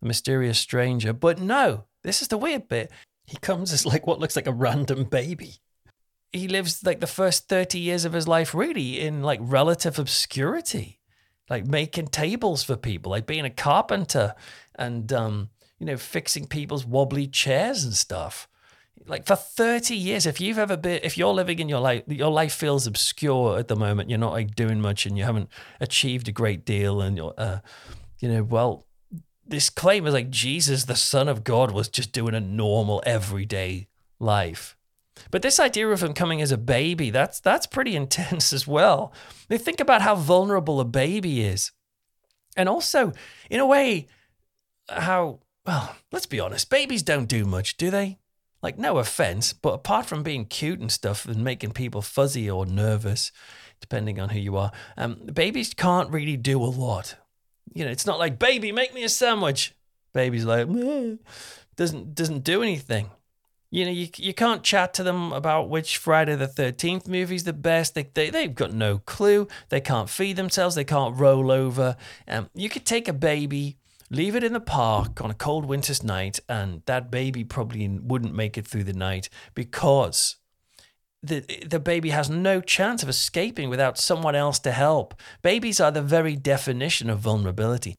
the 0.00 0.08
mysterious 0.08 0.58
stranger. 0.58 1.12
But 1.12 1.40
no, 1.40 1.84
this 2.02 2.22
is 2.22 2.28
the 2.28 2.38
weird 2.38 2.68
bit. 2.68 2.90
He 3.26 3.36
comes 3.36 3.72
as 3.72 3.84
like 3.84 4.06
what 4.06 4.18
looks 4.18 4.36
like 4.36 4.46
a 4.46 4.52
random 4.52 5.04
baby. 5.04 5.56
He 6.32 6.48
lives 6.48 6.84
like 6.84 7.00
the 7.00 7.06
first 7.06 7.48
30 7.48 7.78
years 7.78 8.04
of 8.04 8.12
his 8.12 8.28
life 8.28 8.54
really 8.54 9.00
in 9.00 9.22
like 9.22 9.40
relative 9.42 9.98
obscurity, 9.98 11.00
like 11.48 11.66
making 11.66 12.08
tables 12.08 12.62
for 12.62 12.76
people, 12.76 13.10
like 13.10 13.26
being 13.26 13.44
a 13.44 13.50
carpenter 13.50 14.34
and, 14.74 15.12
um, 15.12 15.50
you 15.78 15.86
know, 15.86 15.96
fixing 15.96 16.46
people's 16.46 16.84
wobbly 16.84 17.26
chairs 17.26 17.84
and 17.84 17.94
stuff. 17.94 18.48
Like 19.06 19.26
for 19.26 19.36
30 19.36 19.94
years, 19.94 20.26
if 20.26 20.40
you've 20.40 20.58
ever 20.58 20.76
been, 20.76 21.00
if 21.02 21.16
you're 21.16 21.32
living 21.32 21.60
in 21.60 21.68
your 21.68 21.80
life, 21.80 22.02
your 22.08 22.30
life 22.30 22.52
feels 22.52 22.86
obscure 22.86 23.58
at 23.58 23.68
the 23.68 23.76
moment, 23.76 24.10
you're 24.10 24.18
not 24.18 24.32
like 24.32 24.54
doing 24.54 24.80
much 24.80 25.06
and 25.06 25.16
you 25.16 25.24
haven't 25.24 25.48
achieved 25.80 26.28
a 26.28 26.32
great 26.32 26.66
deal 26.66 27.00
and 27.00 27.16
you're, 27.16 27.34
uh, 27.38 27.60
you 28.18 28.28
know, 28.28 28.42
well, 28.42 28.86
this 29.48 29.70
claim 29.70 30.06
is 30.06 30.14
like 30.14 30.30
Jesus, 30.30 30.84
the 30.84 30.96
Son 30.96 31.28
of 31.28 31.44
God, 31.44 31.70
was 31.70 31.88
just 31.88 32.12
doing 32.12 32.34
a 32.34 32.40
normal, 32.40 33.02
everyday 33.06 33.88
life. 34.18 34.76
But 35.30 35.42
this 35.42 35.58
idea 35.58 35.88
of 35.88 36.02
him 36.02 36.14
coming 36.14 36.40
as 36.40 36.52
a 36.52 36.58
baby, 36.58 37.10
that's 37.10 37.40
that's 37.40 37.66
pretty 37.66 37.96
intense 38.02 38.52
as 38.52 38.66
well. 38.66 39.12
They 39.48 39.58
think 39.58 39.80
about 39.80 40.02
how 40.02 40.14
vulnerable 40.14 40.80
a 40.80 40.84
baby 40.84 41.42
is. 41.42 41.72
And 42.56 42.68
also, 42.68 43.12
in 43.50 43.60
a 43.60 43.66
way, 43.66 44.06
how 44.88 45.40
well, 45.66 45.96
let's 46.12 46.26
be 46.26 46.40
honest, 46.40 46.70
babies 46.70 47.02
don't 47.02 47.28
do 47.28 47.44
much, 47.44 47.76
do 47.76 47.90
they? 47.90 48.18
Like, 48.62 48.78
no 48.78 48.98
offense, 48.98 49.52
but 49.52 49.74
apart 49.74 50.06
from 50.06 50.22
being 50.22 50.44
cute 50.44 50.80
and 50.80 50.90
stuff 50.90 51.26
and 51.26 51.44
making 51.44 51.72
people 51.72 52.02
fuzzy 52.02 52.50
or 52.50 52.66
nervous, 52.66 53.30
depending 53.80 54.18
on 54.18 54.30
who 54.30 54.38
you 54.38 54.56
are, 54.56 54.72
um, 54.96 55.20
babies 55.32 55.74
can't 55.74 56.10
really 56.10 56.36
do 56.36 56.60
a 56.60 56.66
lot. 56.66 57.16
You 57.74 57.84
know, 57.84 57.90
it's 57.90 58.06
not 58.06 58.18
like, 58.18 58.38
baby, 58.38 58.72
make 58.72 58.94
me 58.94 59.04
a 59.04 59.08
sandwich. 59.08 59.74
Baby's 60.12 60.44
like, 60.44 60.68
doesn't 61.76 62.14
doesn't 62.14 62.44
do 62.44 62.62
anything. 62.62 63.10
You 63.70 63.84
know, 63.84 63.90
you, 63.90 64.08
you 64.16 64.32
can't 64.32 64.62
chat 64.62 64.94
to 64.94 65.02
them 65.02 65.32
about 65.32 65.68
which 65.68 65.98
Friday 65.98 66.34
the 66.36 66.46
13th 66.46 67.06
movie's 67.06 67.44
the 67.44 67.52
best. 67.52 67.94
They, 67.94 68.08
they, 68.14 68.30
they've 68.30 68.54
got 68.54 68.72
no 68.72 68.98
clue. 68.98 69.46
They 69.68 69.80
can't 69.80 70.08
feed 70.08 70.36
themselves. 70.36 70.74
They 70.74 70.84
can't 70.84 71.14
roll 71.14 71.50
over. 71.50 71.96
Um, 72.26 72.48
you 72.54 72.70
could 72.70 72.86
take 72.86 73.08
a 73.08 73.12
baby, 73.12 73.76
leave 74.10 74.34
it 74.34 74.42
in 74.42 74.54
the 74.54 74.60
park 74.60 75.20
on 75.20 75.30
a 75.30 75.34
cold 75.34 75.66
winter's 75.66 76.02
night, 76.02 76.40
and 76.48 76.80
that 76.86 77.10
baby 77.10 77.44
probably 77.44 77.86
wouldn't 77.86 78.34
make 78.34 78.56
it 78.56 78.66
through 78.66 78.84
the 78.84 78.94
night 78.94 79.28
because 79.54 80.36
the, 81.22 81.40
the 81.66 81.80
baby 81.80 82.10
has 82.10 82.30
no 82.30 82.60
chance 82.60 83.02
of 83.02 83.08
escaping 83.08 83.68
without 83.68 83.98
someone 83.98 84.34
else 84.34 84.58
to 84.60 84.72
help. 84.72 85.14
Babies 85.42 85.80
are 85.80 85.90
the 85.90 86.02
very 86.02 86.36
definition 86.36 87.10
of 87.10 87.18
vulnerability. 87.18 87.96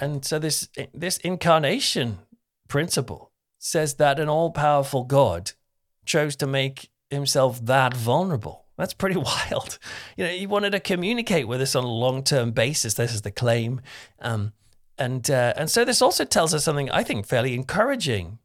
And 0.00 0.24
so 0.24 0.38
this 0.38 0.68
this 0.94 1.18
incarnation 1.18 2.18
principle 2.68 3.32
says 3.58 3.94
that 3.94 4.20
an 4.20 4.28
all 4.28 4.50
powerful 4.50 5.04
God 5.04 5.52
chose 6.04 6.36
to 6.36 6.46
make 6.46 6.90
himself 7.10 7.64
that 7.66 7.94
vulnerable. 7.94 8.66
That's 8.76 8.94
pretty 8.94 9.16
wild. 9.50 9.78
You 10.16 10.24
know, 10.24 10.30
he 10.30 10.46
wanted 10.46 10.70
to 10.70 10.80
communicate 10.80 11.48
with 11.48 11.60
us 11.60 11.74
on 11.74 11.84
a 11.84 11.88
long 11.88 12.22
term 12.22 12.52
basis. 12.52 12.94
This 12.94 13.12
is 13.12 13.22
the 13.22 13.30
claim. 13.30 13.80
Um, 14.20 14.52
and, 14.96 15.30
uh, 15.30 15.54
and 15.56 15.70
so 15.70 15.84
this 15.84 16.02
also 16.02 16.24
tells 16.24 16.54
us 16.54 16.64
something 16.64 16.90
I 16.90 17.02
think 17.02 17.26
fairly 17.26 17.54
encouraging. 17.54 18.38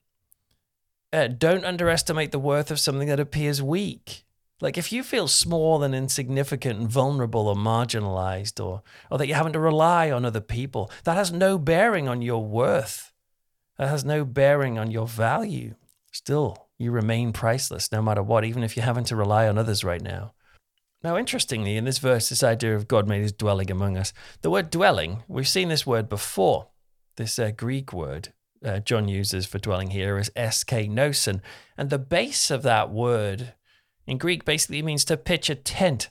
Uh, 1.14 1.28
don't 1.28 1.64
underestimate 1.64 2.32
the 2.32 2.40
worth 2.40 2.72
of 2.72 2.80
something 2.80 3.08
that 3.08 3.20
appears 3.20 3.62
weak. 3.62 4.26
Like 4.60 4.80
if 4.80 4.92
you 4.92 5.04
feel 5.04 5.28
small 5.28 5.84
and 5.84 5.94
insignificant 5.94 6.80
and 6.80 6.90
vulnerable 6.90 7.48
or 7.48 7.56
marginalized 7.56 8.64
or, 8.64 8.82
or 9.12 9.20
that 9.20 9.28
you're 9.28 9.38
having 9.38 9.54
to 9.54 9.60
rely 9.60 10.10
on 10.10 10.26
other 10.26 10.42
people, 10.42 10.90
that 11.04 11.16
has 11.16 11.32
no 11.32 11.60
bearing 11.60 12.08
on 12.08 12.24
your 12.24 12.44
worth. 12.44 13.14
That 13.78 13.90
has 13.90 14.04
no 14.04 14.26
bearing 14.26 14.80
on 14.80 14.90
your 14.90 15.08
value. 15.08 15.76
Still, 16.12 16.70
you 16.80 16.90
remain 16.90 17.32
priceless 17.32 17.92
no 17.92 18.02
matter 18.02 18.24
what, 18.24 18.44
even 18.44 18.64
if 18.64 18.76
you're 18.76 18.86
having 18.86 19.04
to 19.06 19.16
rely 19.16 19.48
on 19.48 19.60
others 19.60 19.84
right 19.84 20.02
now. 20.02 20.34
Now, 21.04 21.18
interestingly, 21.18 21.76
in 21.76 21.86
this 21.86 22.00
verse, 22.00 22.30
this 22.30 22.44
idea 22.44 22.76
of 22.76 22.88
God 22.88 23.08
made 23.08 23.22
his 23.22 23.34
dwelling 23.34 23.70
among 23.70 23.98
us, 23.98 24.14
the 24.42 24.50
word 24.50 24.72
dwelling, 24.72 25.24
we've 25.28 25.48
seen 25.48 25.68
this 25.68 25.86
word 25.86 26.10
before. 26.10 26.70
This 27.18 27.38
uh, 27.38 27.52
Greek 27.52 27.94
word 27.94 28.34
uh, 28.64 28.80
John 28.80 29.08
uses 29.08 29.46
for 29.46 29.60
dwelling 29.60 29.90
here 29.90 30.18
is 30.18 30.32
skenosin. 30.36 31.42
And 31.78 31.90
the 31.90 32.00
base 32.00 32.52
of 32.52 32.64
that 32.64 32.90
word 32.90 33.54
in 34.08 34.18
Greek 34.18 34.46
basically 34.46 34.82
means 34.82 35.06
to 35.06 35.18
pitch 35.18 35.50
a 35.50 35.56
tent, 35.56 36.10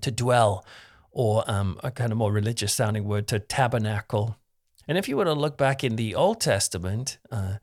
to 0.00 0.10
dwell, 0.10 0.64
or 1.10 1.48
um, 1.50 1.80
a 1.82 1.90
kind 1.90 2.12
of 2.12 2.18
more 2.18 2.32
religious 2.32 2.74
sounding 2.74 3.04
word, 3.04 3.26
to 3.28 3.38
tabernacle. 3.38 4.36
And 4.88 4.96
if 4.96 5.08
you 5.08 5.16
were 5.16 5.24
to 5.24 5.32
look 5.32 5.56
back 5.56 5.82
in 5.82 5.96
the 5.96 6.14
Old 6.14 6.40
Testament, 6.40 7.18
uh, 7.30 7.56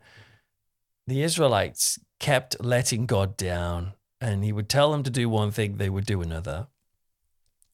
the 1.08 1.22
Israelites 1.24 2.00
kept 2.20 2.64
letting 2.64 3.06
God 3.06 3.38
down, 3.38 3.94
and 4.20 4.44
He 4.44 4.52
would 4.52 4.70
tell 4.70 4.92
them 4.92 5.04
to 5.04 5.10
do 5.10 5.30
one 5.30 5.52
thing, 5.52 5.78
they 5.78 5.90
would 5.90 6.06
do 6.06 6.22
another. 6.22 6.68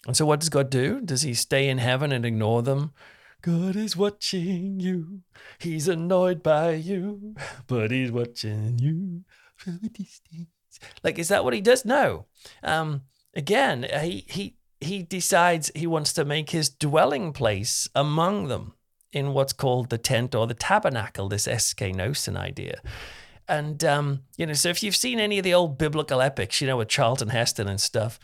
And 0.05 0.15
so, 0.15 0.25
what 0.25 0.39
does 0.39 0.49
God 0.49 0.69
do? 0.69 1.01
Does 1.01 1.23
He 1.23 1.33
stay 1.33 1.69
in 1.69 1.77
heaven 1.77 2.11
and 2.11 2.25
ignore 2.25 2.61
them? 2.61 2.93
God 3.41 3.75
is 3.75 3.95
watching 3.95 4.79
you. 4.79 5.21
He's 5.59 5.87
annoyed 5.87 6.43
by 6.43 6.73
you, 6.73 7.35
but 7.67 7.91
He's 7.91 8.11
watching 8.11 8.79
you 8.79 9.23
from 9.55 9.79
a 9.83 9.89
distance. 9.89 10.47
Like, 11.03 11.17
is 11.17 11.29
that 11.29 11.43
what 11.43 11.53
He 11.53 11.61
does? 11.61 11.85
No. 11.85 12.25
Um, 12.63 13.03
again, 13.33 13.87
he 14.01 14.25
he 14.27 14.55
he 14.81 15.03
decides 15.03 15.71
he 15.75 15.87
wants 15.87 16.13
to 16.13 16.25
make 16.25 16.51
his 16.51 16.69
dwelling 16.69 17.33
place 17.33 17.89
among 17.95 18.47
them 18.47 18.73
in 19.11 19.33
what's 19.33 19.53
called 19.53 19.89
the 19.89 19.97
tent 19.97 20.35
or 20.35 20.47
the 20.47 20.53
tabernacle, 20.53 21.27
this 21.27 21.47
skenosin 21.47 22.37
idea. 22.37 22.81
And, 23.47 23.83
um, 23.83 24.21
you 24.37 24.45
know, 24.45 24.53
so 24.53 24.69
if 24.69 24.83
you've 24.83 24.95
seen 24.95 25.19
any 25.19 25.39
of 25.39 25.43
the 25.43 25.55
old 25.55 25.79
biblical 25.79 26.21
epics, 26.21 26.61
you 26.61 26.67
know, 26.67 26.77
with 26.77 26.87
Charlton 26.87 27.29
Heston 27.29 27.67
and 27.67 27.81
stuff, 27.81 28.19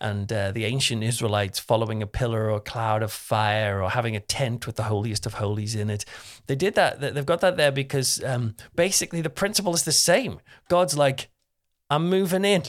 and 0.00 0.32
uh, 0.32 0.50
the 0.52 0.64
ancient 0.64 1.02
Israelites 1.02 1.58
following 1.58 2.02
a 2.02 2.06
pillar 2.06 2.50
or 2.50 2.56
a 2.56 2.60
cloud 2.60 3.02
of 3.02 3.12
fire 3.12 3.82
or 3.82 3.90
having 3.90 4.16
a 4.16 4.20
tent 4.20 4.66
with 4.66 4.76
the 4.76 4.84
holiest 4.84 5.26
of 5.26 5.34
holies 5.34 5.74
in 5.74 5.90
it, 5.90 6.04
they 6.46 6.56
did 6.56 6.74
that. 6.74 7.00
They've 7.00 7.26
got 7.26 7.40
that 7.40 7.56
there 7.56 7.72
because 7.72 8.22
um, 8.24 8.54
basically 8.74 9.20
the 9.20 9.30
principle 9.30 9.74
is 9.74 9.84
the 9.84 9.92
same. 9.92 10.40
God's 10.68 10.96
like, 10.96 11.28
I'm 11.90 12.08
moving 12.08 12.44
in. 12.44 12.62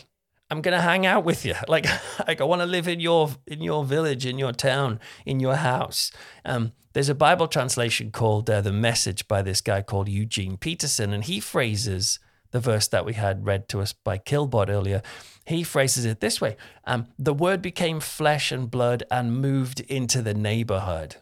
I'm 0.49 0.61
gonna 0.61 0.81
hang 0.81 1.05
out 1.05 1.23
with 1.23 1.45
you. 1.45 1.55
Like, 1.69 1.85
like 2.27 2.41
I 2.41 2.43
want 2.43 2.61
to 2.61 2.65
live 2.65 2.87
in 2.87 2.99
your 2.99 3.29
in 3.47 3.61
your 3.61 3.85
village, 3.85 4.25
in 4.25 4.37
your 4.37 4.51
town, 4.51 4.99
in 5.25 5.39
your 5.39 5.55
house. 5.55 6.11
Um, 6.43 6.73
there's 6.91 7.07
a 7.07 7.15
Bible 7.15 7.47
translation 7.47 8.11
called 8.11 8.49
uh, 8.49 8.59
"The 8.59 8.73
Message" 8.73 9.29
by 9.29 9.41
this 9.41 9.61
guy 9.61 9.81
called 9.81 10.09
Eugene 10.09 10.57
Peterson, 10.57 11.13
and 11.13 11.23
he 11.23 11.39
phrases 11.39 12.19
the 12.51 12.59
verse 12.59 12.87
that 12.89 13.05
we 13.05 13.13
had 13.13 13.45
read 13.45 13.67
to 13.69 13.79
us 13.81 13.93
by 13.93 14.17
Killbot 14.17 14.69
earlier. 14.69 15.01
He 15.45 15.63
phrases 15.63 16.05
it 16.05 16.19
this 16.19 16.39
way: 16.39 16.55
um, 16.85 17.07
"The 17.17 17.33
Word 17.33 17.61
became 17.61 17.99
flesh 17.99 18.51
and 18.51 18.69
blood 18.69 19.03
and 19.09 19.37
moved 19.37 19.79
into 19.81 20.21
the 20.21 20.33
neighborhood." 20.33 21.15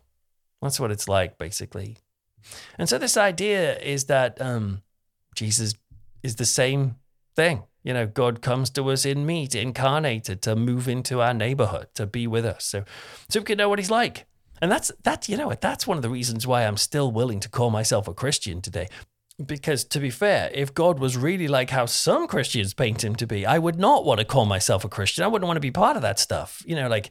That's 0.62 0.79
what 0.79 0.91
it's 0.91 1.07
like, 1.07 1.38
basically. 1.38 1.98
And 2.77 2.89
so 2.89 2.98
this 2.98 3.17
idea 3.17 3.77
is 3.79 4.05
that 4.05 4.41
um, 4.41 4.81
Jesus 5.36 5.74
is 6.24 6.36
the 6.36 6.45
same 6.45 6.95
thing. 7.36 7.63
You 7.83 7.93
know, 7.93 8.07
God 8.07 8.41
comes 8.41 8.69
to 8.71 8.89
us 8.89 9.05
in 9.05 9.25
meat, 9.25 9.55
incarnated, 9.55 10.41
to 10.43 10.55
move 10.55 10.88
into 10.88 11.21
our 11.21 11.33
neighborhood, 11.33 11.88
to 11.95 12.05
be 12.05 12.27
with 12.27 12.45
us. 12.45 12.65
So, 12.65 12.83
so 13.29 13.39
we 13.39 13.45
can 13.45 13.57
know 13.57 13.69
what 13.69 13.79
He's 13.79 13.91
like. 13.91 14.25
And 14.62 14.69
that's 14.69 14.91
that. 15.03 15.29
You 15.29 15.38
know, 15.38 15.53
that's 15.59 15.88
one 15.88 15.98
of 15.98 16.03
the 16.03 16.09
reasons 16.09 16.45
why 16.45 16.63
I'm 16.63 16.77
still 16.77 17.12
willing 17.12 17.39
to 17.39 17.50
call 17.50 17.69
myself 17.69 18.07
a 18.07 18.13
Christian 18.13 18.62
today. 18.62 18.88
Because 19.43 19.86
to 19.86 20.00
be 20.00 20.10
fair, 20.10 20.51
if 20.53 20.74
God 20.74 21.00
was 21.00 21.15
really 21.15 21.48
like 21.48 21.69
how 21.69 21.86
some 21.86 22.27
Christians 22.27 22.74
paint 22.74 23.03
him 23.03 23.15
to 23.15 23.25
be, 23.25 23.46
I 23.46 23.58
would 23.58 23.79
not 23.79 24.03
want 24.03 24.19
to 24.19 24.25
call 24.25 24.46
myself 24.46 24.84
a 24.84 24.89
Christian. 24.89 25.24
I 25.24 25.27
wouldn't 25.27 25.48
want 25.48 25.55
to 25.55 25.62
be 25.62 25.72
part 25.72 25.96
of 25.96 26.01
that 26.01 26.19
stuff. 26.19 26.62
You 26.65 26.75
know, 26.75 26.89
like 26.89 27.10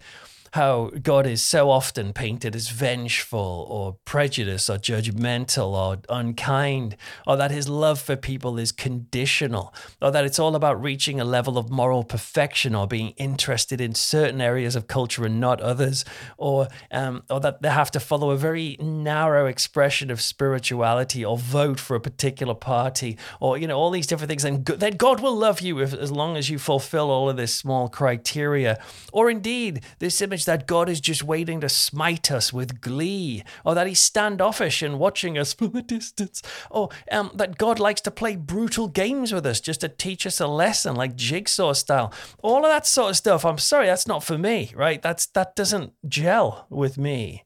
how 0.52 0.90
God 1.02 1.26
is 1.26 1.43
so 1.43 1.71
often 1.71 2.12
painted 2.12 2.55
as 2.55 2.69
vengeful 2.69 3.67
or 3.69 3.97
prejudiced 4.05 4.71
or 4.71 4.76
judgmental 4.76 5.69
or 5.69 5.99
unkind, 6.09 6.97
or 7.26 7.37
that 7.37 7.50
his 7.50 7.69
love 7.69 8.00
for 8.00 8.17
people 8.17 8.59
is 8.59 8.73
conditional, 8.73 9.75
or 10.00 10.11
that 10.11 10.25
it's 10.25 10.38
all 10.38 10.55
about 10.55 10.81
reaching 10.83 11.21
a 11.21 11.25
level 11.25 11.59
of 11.59 11.71
moral 11.71 12.05
perfection 12.05 12.75
or 12.75 12.87
being 12.87 13.11
interested 13.17 13.81
in 13.81 13.95
certain 13.95 14.40
areas 14.40 14.76
of 14.76 14.87
culture 14.87 15.25
and 15.25 15.40
not 15.40 15.61
others, 15.61 16.05
or, 16.37 16.69
um, 16.90 17.23
or 17.31 17.40
that 17.40 17.62
they 17.62 17.71
have 17.71 17.90
to 17.90 18.00
follow 18.00 18.31
a 18.31 18.37
very 18.37 18.76
narrow 18.81 19.47
expression 19.47 20.11
of 20.11 20.21
spirituality 20.21 21.25
or 21.25 21.37
vote 21.37 21.81
for 21.81 21.95
a 21.95 22.00
particular 22.00 22.55
party, 22.55 23.17
or, 23.40 23.59
you 23.59 23.67
know, 23.67 23.76
all 23.76 23.90
these 23.90 24.07
different 24.07 24.28
things. 24.28 24.45
And 24.45 24.64
then 24.64 24.93
God 24.97 25.21
will 25.21 25.37
love 25.37 25.61
you 25.61 25.81
if, 25.81 25.93
as 25.93 26.11
long 26.11 26.37
as 26.37 26.50
you 26.50 26.59
fulfill 26.59 27.11
all 27.11 27.28
of 27.28 27.37
this 27.37 27.55
small 27.55 27.88
criteria. 27.88 28.78
Or 29.12 29.31
indeed, 29.31 29.83
this 29.99 30.21
image 30.23 30.38
that 30.45 30.66
God 30.66 30.88
is 30.88 31.00
just 31.00 31.23
waiting 31.23 31.61
to 31.61 31.68
smite 31.68 32.30
us 32.30 32.52
with 32.52 32.80
glee, 32.80 33.42
or 33.64 33.75
that 33.75 33.87
he's 33.87 34.00
standoffish 34.00 34.83
and 34.83 34.99
watching 34.99 35.38
us 35.38 35.52
from 35.59 35.76
a 35.76 35.83
distance, 35.83 36.42
or 36.71 36.88
um, 37.11 37.30
that 37.35 37.59
God 37.59 37.78
likes 37.78 38.00
to 38.02 38.11
play 38.11 38.37
brutal 38.37 38.88
games 38.88 39.33
with 39.33 39.47
us 39.47 39.61
just 39.61 39.80
to 39.80 39.88
teach 39.88 40.26
us 40.26 40.40
a 40.40 40.47
lesson, 40.47 40.97
like 40.97 41.16
jigsaw 41.16 41.73
style. 41.73 42.12
All 42.42 42.64
of 42.64 42.71
that 42.71 42.87
sort 42.87 43.11
of 43.11 43.16
stuff. 43.16 43.45
I'm 43.45 43.59
sorry, 43.59 43.87
that's 43.87 44.07
not 44.07 44.25
for 44.25 44.38
me, 44.38 44.73
right? 44.75 45.00
That's 45.02 45.26
that 45.26 45.57
doesn't 45.57 45.92
gel 46.09 46.66
with 46.71 46.99
me. 46.99 47.45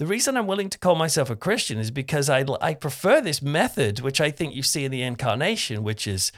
The 0.00 0.06
reason 0.06 0.38
I'm 0.38 0.46
willing 0.46 0.70
to 0.70 0.78
call 0.78 0.94
myself 0.94 1.28
a 1.28 1.36
Christian 1.36 1.78
is 1.78 1.90
because 1.90 2.30
I, 2.30 2.42
I 2.62 2.72
prefer 2.72 3.20
this 3.20 3.42
method, 3.42 4.00
which 4.00 4.18
I 4.18 4.30
think 4.30 4.54
you 4.54 4.62
see 4.62 4.86
in 4.86 4.90
the 4.90 5.02
incarnation, 5.02 5.82
which 5.82 6.06
is 6.06 6.32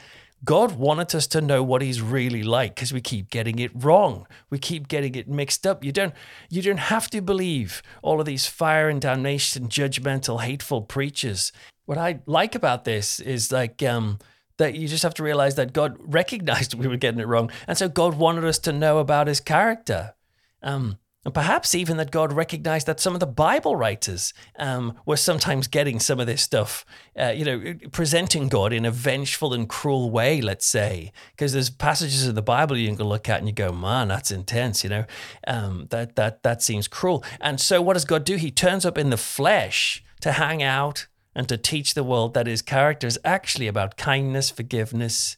God 0.45 0.73
wanted 0.73 1.15
us 1.15 1.27
to 1.27 1.41
know 1.41 1.63
what 1.63 1.81
he's 1.81 2.01
really 2.01 2.43
like 2.43 2.75
because 2.75 2.91
we 2.91 2.99
keep 2.99 3.29
getting 3.29 3.59
it 3.59 3.71
wrong. 3.73 4.27
We 4.49 4.59
keep 4.59 4.87
getting 4.87 5.15
it 5.15 5.29
mixed 5.29 5.65
up. 5.65 5.83
You 5.83 5.91
don't 5.91 6.13
you 6.49 6.61
don't 6.61 6.77
have 6.77 7.09
to 7.11 7.21
believe 7.21 7.81
all 8.01 8.19
of 8.19 8.25
these 8.25 8.45
fire 8.45 8.89
and 8.89 8.99
damnation, 8.99 9.69
judgmental, 9.69 10.41
hateful 10.41 10.81
preachers. 10.81 11.51
What 11.85 11.97
I 11.97 12.19
like 12.25 12.55
about 12.55 12.83
this 12.83 13.19
is 13.19 13.51
like 13.51 13.81
um, 13.83 14.19
that 14.57 14.75
you 14.75 14.87
just 14.87 15.03
have 15.03 15.13
to 15.15 15.23
realize 15.23 15.55
that 15.55 15.71
God 15.71 15.97
recognized 15.99 16.73
we 16.73 16.87
were 16.87 16.97
getting 16.97 17.21
it 17.21 17.27
wrong, 17.27 17.49
and 17.67 17.77
so 17.77 17.87
God 17.87 18.15
wanted 18.15 18.43
us 18.43 18.59
to 18.59 18.73
know 18.73 18.97
about 18.97 19.27
His 19.27 19.39
character. 19.39 20.13
Um, 20.61 20.97
And 21.25 21.33
perhaps 21.33 21.73
even 21.73 21.97
that 21.97 22.11
God 22.11 22.33
recognized 22.33 22.85
that 22.87 22.99
some 22.99 23.13
of 23.13 23.21
the 23.21 23.25
Bible 23.25 23.75
writers 23.75 24.33
um, 24.59 24.97
were 25.05 25.15
sometimes 25.15 25.67
getting 25.67 25.99
some 25.99 26.19
of 26.19 26.27
this 26.27 26.41
stuff, 26.41 26.85
uh, 27.17 27.29
you 27.29 27.45
know, 27.45 27.75
presenting 27.91 28.49
God 28.49 28.73
in 28.73 28.83
a 28.85 28.91
vengeful 28.91 29.53
and 29.53 29.69
cruel 29.69 30.11
way, 30.11 30.41
let's 30.41 30.65
say. 30.65 31.13
Because 31.31 31.53
there's 31.53 31.69
passages 31.69 32.27
of 32.27 32.35
the 32.35 32.41
Bible 32.41 32.77
you 32.77 32.93
can 32.93 33.05
look 33.05 33.29
at 33.29 33.39
and 33.39 33.47
you 33.47 33.53
go, 33.53 33.71
man, 33.71 34.09
that's 34.09 34.31
intense, 34.31 34.83
you 34.83 34.89
know, 34.89 35.05
um, 35.47 35.87
that, 35.91 36.17
that, 36.17 36.43
that 36.43 36.61
seems 36.61 36.89
cruel. 36.89 37.23
And 37.39 37.59
so 37.59 37.81
what 37.81 37.93
does 37.93 38.05
God 38.05 38.25
do? 38.25 38.35
He 38.35 38.51
turns 38.51 38.85
up 38.85 38.97
in 38.97 39.09
the 39.09 39.17
flesh 39.17 40.03
to 40.21 40.33
hang 40.33 40.61
out 40.61 41.07
and 41.35 41.47
to 41.47 41.57
teach 41.57 41.93
the 41.93 42.03
world 42.03 42.33
that 42.33 42.47
his 42.47 42.61
character 42.61 43.07
is 43.07 43.19
actually 43.23 43.67
about 43.67 43.97
kindness, 43.97 44.49
forgiveness, 44.49 45.37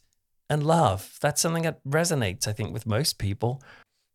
and 0.50 0.64
love. 0.64 1.18
That's 1.20 1.40
something 1.40 1.62
that 1.62 1.82
resonates, 1.84 2.46
I 2.46 2.52
think, 2.52 2.72
with 2.72 2.86
most 2.86 3.18
people 3.18 3.62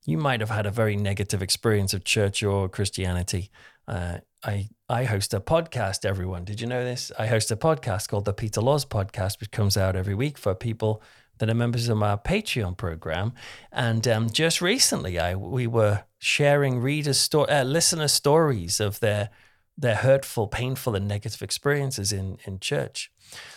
you 0.05 0.17
might 0.17 0.39
have 0.39 0.49
had 0.49 0.65
a 0.65 0.71
very 0.71 0.95
negative 0.95 1.41
experience 1.41 1.93
of 1.93 2.03
church 2.03 2.43
or 2.43 2.67
Christianity. 2.69 3.51
Uh, 3.87 4.19
I 4.43 4.69
I 4.89 5.03
host 5.05 5.33
a 5.33 5.39
podcast. 5.39 6.05
Everyone, 6.05 6.43
did 6.43 6.61
you 6.61 6.67
know 6.67 6.83
this? 6.83 7.11
I 7.17 7.27
host 7.27 7.51
a 7.51 7.55
podcast 7.55 8.09
called 8.09 8.25
the 8.25 8.33
Peter 8.33 8.61
Laws 8.61 8.85
Podcast, 8.85 9.39
which 9.39 9.51
comes 9.51 9.77
out 9.77 9.95
every 9.95 10.15
week 10.15 10.37
for 10.37 10.55
people 10.55 11.01
that 11.37 11.49
are 11.49 11.55
members 11.55 11.89
of 11.89 12.01
our 12.01 12.17
Patreon 12.17 12.77
program. 12.77 13.33
And 13.71 14.07
um, 14.07 14.29
just 14.29 14.61
recently, 14.61 15.19
I 15.19 15.35
we 15.35 15.67
were 15.67 16.03
sharing 16.19 16.79
readers' 16.79 17.17
sto- 17.19 17.45
uh, 17.45 17.63
listener 17.63 18.07
stories 18.07 18.79
of 18.79 18.99
their 18.99 19.29
their 19.77 19.95
hurtful, 19.95 20.47
painful, 20.47 20.95
and 20.95 21.07
negative 21.07 21.41
experiences 21.41 22.11
in 22.11 22.37
in 22.45 22.59
church. 22.59 23.11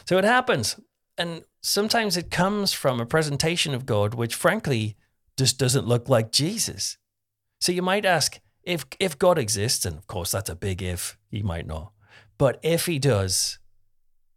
So 0.07 0.19
it 0.19 0.25
happens, 0.25 0.79
and 1.17 1.45
sometimes 1.63 2.17
it 2.17 2.31
comes 2.31 2.73
from 2.73 3.01
a 3.01 3.07
presentation 3.07 3.75
of 3.75 3.87
God, 3.87 4.15
which 4.15 4.35
frankly 4.35 4.97
just 5.37 5.59
doesn't 5.59 5.87
look 5.87 6.09
like 6.09 6.33
Jesus. 6.33 6.97
So 7.61 7.73
you 7.73 7.83
might 7.83 8.05
ask 8.05 8.41
if 8.63 8.85
if 8.99 9.19
God 9.19 9.39
exists, 9.39 9.85
and 9.85 9.97
of 9.97 10.07
course 10.07 10.31
that's 10.31 10.51
a 10.51 10.57
big 10.57 10.83
if, 10.83 11.19
he 11.31 11.43
might 11.43 11.67
not. 11.67 11.93
But 12.39 12.59
if 12.63 12.87
he 12.87 12.99
does, 12.99 13.59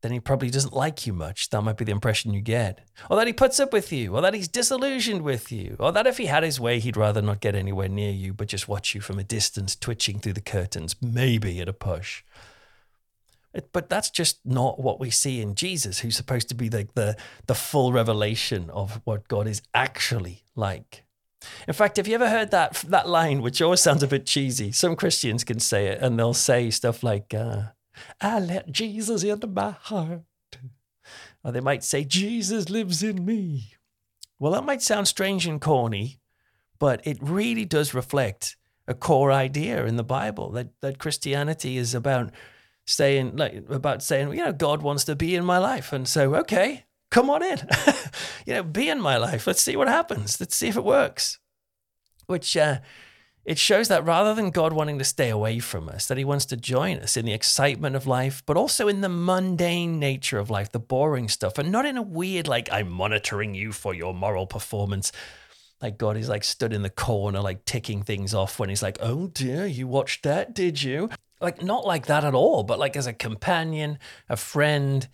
then 0.01 0.12
he 0.12 0.20
probably 0.20 0.50
doesn't 0.50 0.74
like 0.74 1.08
you 1.08 1.13
much. 1.13 1.50
That 1.50 1.63
might 1.63 1.77
be 1.77 1.86
the 1.86 1.92
impression 1.92 2.34
you 2.34 2.42
get. 2.42 2.82
Or 3.10 3.18
that 3.18 3.27
he 3.27 3.34
puts 3.34 3.60
up 3.60 3.74
with 3.74 3.92
you, 3.92 4.16
or 4.16 4.22
that 4.22 4.34
he's 4.34 4.48
disillusioned 4.48 5.24
with 5.24 5.51
you, 5.51 5.75
or 5.80 5.92
that 5.92 6.06
if 6.06 6.18
he 6.18 6.27
had 6.27 6.44
his 6.44 6.60
way, 6.60 6.80
he'd 6.80 6.98
rather 6.98 7.22
not 7.22 7.42
get 7.42 7.56
anywhere 7.56 7.89
near 7.89 8.12
you, 8.12 8.34
but 8.34 8.48
just 8.48 8.68
watch 8.68 8.94
you 8.94 9.01
from 9.01 9.18
a 9.18 9.24
distance, 9.24 9.75
twitching 9.75 10.20
through 10.20 10.34
the 10.34 10.42
curtains, 10.42 10.96
maybe 11.01 11.60
at 11.60 11.70
a 11.70 11.74
push. 11.74 12.24
It, 13.54 13.70
but 13.74 13.89
that's 13.89 14.12
just 14.12 14.39
not 14.46 14.80
what 14.80 15.00
we 15.00 15.10
see 15.10 15.42
in 15.42 15.56
Jesus, 15.56 16.00
who's 16.00 16.16
supposed 16.16 16.50
to 16.50 16.56
be 16.56 16.70
like 16.70 16.94
the, 16.94 17.18
the 17.48 17.56
full 17.56 17.92
revelation 17.92 18.70
of 18.70 19.01
what 19.04 19.27
God 19.27 19.48
is 19.48 19.63
actually 19.74 20.44
like. 20.57 21.05
In 21.67 21.73
fact, 21.73 21.97
have 21.97 22.07
you 22.07 22.15
ever 22.15 22.29
heard 22.29 22.51
that 22.51 22.73
that 22.87 23.07
line, 23.07 23.41
which 23.41 23.61
always 23.61 23.81
sounds 23.81 24.03
a 24.03 24.07
bit 24.07 24.25
cheesy? 24.25 24.71
Some 24.71 24.95
Christians 24.95 25.43
can 25.43 25.59
say 25.59 25.87
it, 25.87 26.01
and 26.01 26.17
they'll 26.17 26.33
say 26.33 26.69
stuff 26.69 27.03
like, 27.03 27.33
uh, 27.33 27.67
"I 28.19 28.39
let 28.39 28.71
Jesus 28.71 29.23
into 29.23 29.47
my 29.47 29.71
heart," 29.71 30.23
or 31.43 31.51
they 31.51 31.61
might 31.61 31.83
say, 31.83 32.03
"Jesus 32.03 32.69
lives 32.69 33.03
in 33.03 33.23
me." 33.23 33.73
Well, 34.39 34.51
that 34.53 34.65
might 34.65 34.81
sound 34.81 35.07
strange 35.07 35.45
and 35.45 35.61
corny, 35.61 36.19
but 36.79 37.05
it 37.05 37.17
really 37.21 37.65
does 37.65 37.93
reflect 37.93 38.57
a 38.87 38.93
core 38.93 39.31
idea 39.31 39.85
in 39.85 39.95
the 39.95 40.03
Bible 40.03 40.51
that 40.51 40.69
that 40.81 40.99
Christianity 40.99 41.77
is 41.77 41.93
about 41.93 42.31
saying 42.87 43.35
like 43.35 43.63
about 43.69 44.01
saying 44.01 44.29
you 44.29 44.43
know 44.43 44.53
god 44.53 44.81
wants 44.81 45.03
to 45.03 45.15
be 45.15 45.35
in 45.35 45.43
my 45.43 45.57
life 45.57 45.91
and 45.91 46.07
so 46.07 46.33
okay 46.35 46.85
come 47.17 47.29
on 47.29 47.43
in. 47.43 47.59
You 48.45 48.53
know 48.53 48.63
be 48.63 48.88
in 48.88 49.01
my 49.01 49.17
life. 49.17 49.45
Let's 49.45 49.62
see 49.62 49.75
what 49.75 49.89
happens. 49.89 50.39
Let's 50.39 50.55
see 50.55 50.69
if 50.69 50.77
it 50.77 50.86
works. 50.86 51.38
Which 52.27 52.55
uh, 52.55 52.77
it 53.43 53.57
shows 53.57 53.89
that 53.89 54.05
rather 54.05 54.33
than 54.33 54.51
god 54.51 54.71
wanting 54.71 55.00
to 55.00 55.03
stay 55.03 55.29
away 55.29 55.59
from 55.59 55.89
us 55.89 56.05
that 56.05 56.17
he 56.17 56.24
wants 56.24 56.45
to 56.45 56.55
join 56.55 56.97
us 57.00 57.17
in 57.17 57.25
the 57.25 57.33
excitement 57.33 57.95
of 57.95 58.07
life 58.07 58.43
but 58.45 58.57
also 58.57 58.88
in 58.88 59.01
the 59.01 59.09
mundane 59.09 60.00
nature 60.00 60.38
of 60.38 60.50
life 60.50 60.71
the 60.71 60.79
boring 60.79 61.29
stuff 61.29 61.57
and 61.57 61.71
not 61.71 61.86
in 61.86 61.97
a 61.97 62.01
weird 62.01 62.47
like 62.47 62.69
i'm 62.71 62.89
monitoring 62.89 63.53
you 63.53 63.71
for 63.71 63.93
your 63.93 64.13
moral 64.13 64.47
performance. 64.47 65.12
Like 65.81 65.97
God 65.97 66.17
is 66.17 66.27
like 66.27 66.43
stood 66.43 66.74
in 66.74 66.81
the 66.81 66.89
corner, 66.89 67.39
like 67.39 67.63
ticking 67.63 68.01
things 68.01 68.33
off 68.33 68.57
when 68.57 68.70
he's 68.70 68.81
like, 68.81 68.98
oh 69.00 69.27
dear, 69.27 69.68
you 69.68 69.87
watched 69.87 70.24
that, 70.24 70.55
did 70.55 70.81
you? 70.81 71.09
like 71.39 71.61
not 71.61 71.85
like 71.85 72.07
that 72.07 72.24
at 72.24 72.33
all, 72.33 72.63
but 72.63 72.79
like 72.79 72.96
as 72.96 73.07
a 73.07 73.13
companion, 73.13 74.00
a 74.27 74.37
friend, 74.37 75.07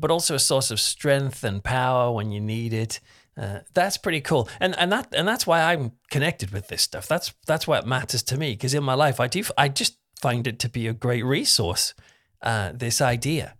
but 0.00 0.10
also 0.10 0.34
a 0.34 0.38
source 0.38 0.70
of 0.70 0.80
strength 0.80 1.44
and 1.44 1.62
power 1.62 2.10
when 2.12 2.30
you 2.32 2.40
need 2.40 2.72
it. 2.72 3.00
Uh, 3.36 3.60
that's 3.74 3.96
pretty 3.96 4.20
cool, 4.20 4.48
and 4.58 4.76
and 4.78 4.90
that 4.92 5.08
and 5.14 5.26
that's 5.26 5.46
why 5.46 5.62
I'm 5.62 5.92
connected 6.10 6.50
with 6.50 6.68
this 6.68 6.82
stuff. 6.82 7.06
That's 7.06 7.32
that's 7.46 7.66
why 7.66 7.78
it 7.78 7.86
matters 7.86 8.22
to 8.24 8.36
me 8.36 8.52
because 8.52 8.74
in 8.74 8.82
my 8.82 8.94
life 8.94 9.20
I 9.20 9.28
do 9.28 9.44
I 9.56 9.68
just 9.68 9.96
find 10.20 10.46
it 10.46 10.58
to 10.60 10.68
be 10.68 10.86
a 10.86 10.92
great 10.92 11.24
resource. 11.24 11.94
Uh, 12.42 12.72
this 12.74 13.02
idea. 13.02 13.54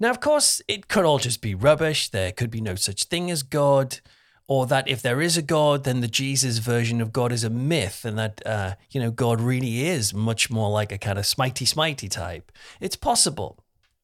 Now, 0.00 0.08
of 0.08 0.20
course, 0.20 0.62
it 0.68 0.88
could 0.88 1.04
all 1.04 1.18
just 1.18 1.42
be 1.42 1.54
rubbish. 1.54 2.08
There 2.08 2.32
could 2.32 2.50
be 2.50 2.62
no 2.62 2.76
such 2.76 3.04
thing 3.04 3.30
as 3.30 3.42
God 3.42 4.00
or 4.48 4.66
that 4.66 4.88
if 4.88 5.02
there 5.02 5.20
is 5.20 5.36
a 5.36 5.42
God, 5.42 5.84
then 5.84 6.00
the 6.00 6.08
Jesus 6.08 6.58
version 6.58 7.00
of 7.00 7.12
God 7.12 7.32
is 7.32 7.44
a 7.44 7.50
myth, 7.50 8.04
and 8.04 8.18
that 8.18 8.44
uh, 8.46 8.74
you 8.90 9.00
know 9.00 9.10
God 9.10 9.40
really 9.40 9.86
is 9.86 10.14
much 10.14 10.50
more 10.50 10.70
like 10.70 10.92
a 10.92 10.98
kind 10.98 11.18
of 11.18 11.24
smitey 11.24 11.66
smitey 11.66 12.10
type. 12.10 12.52
It's 12.80 12.96
possible, 12.96 13.58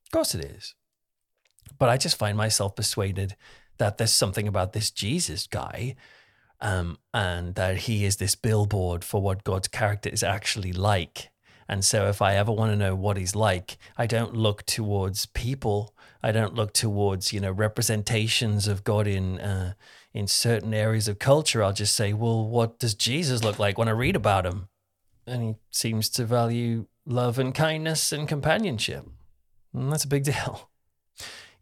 of 0.04 0.11
course 0.11 0.35
it 0.35 0.44
is, 0.44 0.74
but 1.79 1.88
I 1.88 1.96
just 1.96 2.16
find 2.16 2.37
myself 2.37 2.77
persuaded 2.77 3.37
that 3.79 3.98
there's 3.98 4.12
something 4.12 4.46
about 4.46 4.72
this 4.72 4.90
Jesus 4.90 5.46
guy, 5.46 5.96
um, 6.61 6.98
and 7.12 7.55
that 7.57 7.79
he 7.79 8.05
is 8.05 8.16
this 8.16 8.35
billboard 8.35 9.05
for 9.05 9.20
what 9.20 9.44
God's 9.44 9.68
character 9.68 10.09
is 10.09 10.22
actually 10.22 10.72
like. 10.72 11.31
And 11.68 11.85
so, 11.85 12.09
if 12.09 12.20
I 12.20 12.37
ever 12.37 12.53
want 12.53 12.72
to 12.72 12.77
know 12.77 12.94
what 12.94 13.16
he's 13.16 13.35
like, 13.35 13.79
I 13.96 14.07
don't 14.07 14.35
look 14.35 14.64
towards 14.66 15.27
people. 15.27 15.94
I 16.22 16.31
don't 16.31 16.55
look 16.55 16.72
towards 16.72 17.33
you 17.33 17.40
know 17.40 17.51
representations 17.51 18.68
of 18.68 18.85
God 18.85 19.07
in. 19.07 19.40
Uh, 19.40 19.75
in 20.14 20.27
certain 20.27 20.75
areas 20.75 21.09
of 21.09 21.18
culture, 21.18 21.62
I'll 21.62 21.72
just 21.72 21.96
say, 21.96 22.12
well, 22.12 22.46
what 22.46 22.79
does 22.79 22.94
Jesus 22.94 23.42
look 23.42 23.59
like 23.59 23.79
when 23.79 23.88
I 23.88 23.92
read 23.92 24.16
about 24.16 24.46
him? 24.46 24.68
And 25.27 25.42
he 25.42 25.55
seems 25.70 26.09
to 26.11 26.25
value 26.25 26.87
love 27.07 27.38
and 27.38 27.55
kindness 27.55 28.12
and 28.12 28.29
companionship. 28.29 29.07
And 29.72 29.92
that's 29.92 30.05
a 30.05 30.09
big 30.09 30.25
deal. 30.25 30.68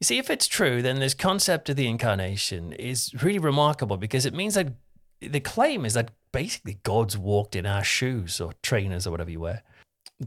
You 0.01 0.07
see, 0.07 0.19
if 0.19 0.31
it's 0.31 0.49
true, 0.49 0.81
then 0.81 0.99
this 0.99 1.15
concept 1.15 1.69
of 1.69 1.77
the 1.77 1.87
incarnation 1.87 2.73
is 2.73 3.13
really 3.23 3.39
remarkable 3.39 3.99
because 3.99 4.25
it 4.25 4.33
means 4.33 4.55
that 4.55 4.73
the 5.21 5.41
claim 5.41 5.85
is 5.85 5.93
that 5.95 6.11
basically 6.33 6.79
God's 6.83 7.19
walked 7.19 7.55
in 7.55 7.67
our 7.67 7.85
shoes 7.85 8.41
or 8.41 8.55
trainers 8.63 9.07
or 9.07 9.11
whatever 9.11 9.31
you 9.31 9.41
wear. 9.41 9.63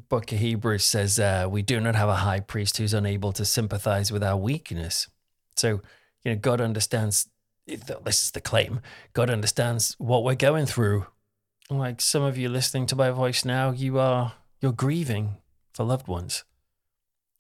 Book 0.10 0.32
of 0.32 0.40
Hebrews 0.40 0.84
says, 0.84 1.20
uh, 1.20 1.48
We 1.50 1.64
do 1.64 1.80
not 1.80 1.96
have 1.96 2.10
a 2.10 2.18
high 2.18 2.40
priest 2.40 2.78
who's 2.78 2.94
unable 2.94 3.32
to 3.34 3.46
sympathize 3.46 4.12
with 4.12 4.24
our 4.24 4.38
weakness. 4.38 5.08
So, 5.56 5.82
you 6.24 6.32
know, 6.32 6.36
God 6.36 6.62
understands 6.62 7.30
this 7.66 8.24
is 8.24 8.32
the 8.32 8.42
claim. 8.42 8.82
God 9.14 9.30
understands 9.30 9.96
what 9.98 10.24
we're 10.24 10.36
going 10.36 10.66
through. 10.66 11.08
Like 11.70 12.02
some 12.02 12.24
of 12.24 12.38
you 12.38 12.50
listening 12.50 12.86
to 12.88 12.96
my 12.96 13.10
voice 13.10 13.46
now, 13.46 13.72
you 13.72 13.98
are 13.98 14.34
you're 14.62 14.74
grieving 14.74 15.38
for 15.74 15.84
loved 15.84 16.08
ones. 16.08 16.44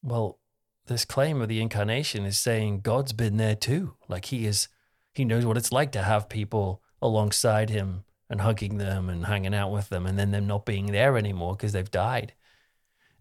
Well, 0.02 0.39
this 0.88 1.06
claim 1.06 1.41
of 1.41 1.48
the 1.48 1.62
incarnation 1.62 2.26
is 2.26 2.38
saying 2.38 2.82
God's 2.82 3.13
been 3.13 3.38
there 3.38 3.56
too. 3.56 3.96
Like 4.08 4.26
he 4.26 4.46
is 4.46 4.67
he 5.13 5.26
knows 5.26 5.46
what 5.46 5.58
it's 5.58 5.72
like 5.72 5.91
to 5.93 6.02
have 6.02 6.30
people 6.30 6.82
alongside 7.02 7.69
him 7.69 8.04
and 8.30 8.41
hugging 8.41 8.78
them 8.78 9.10
and 9.10 9.28
hanging 9.28 9.54
out 9.54 9.72
with 9.72 9.89
them 9.89 10.06
and 10.06 10.17
then 10.17 10.32
them 10.32 10.48
not 10.48 10.65
being 10.65 10.88
there 10.88 11.17
anymore 11.17 11.56
because 11.56 11.72
they've 11.72 11.91
died. 11.91 12.34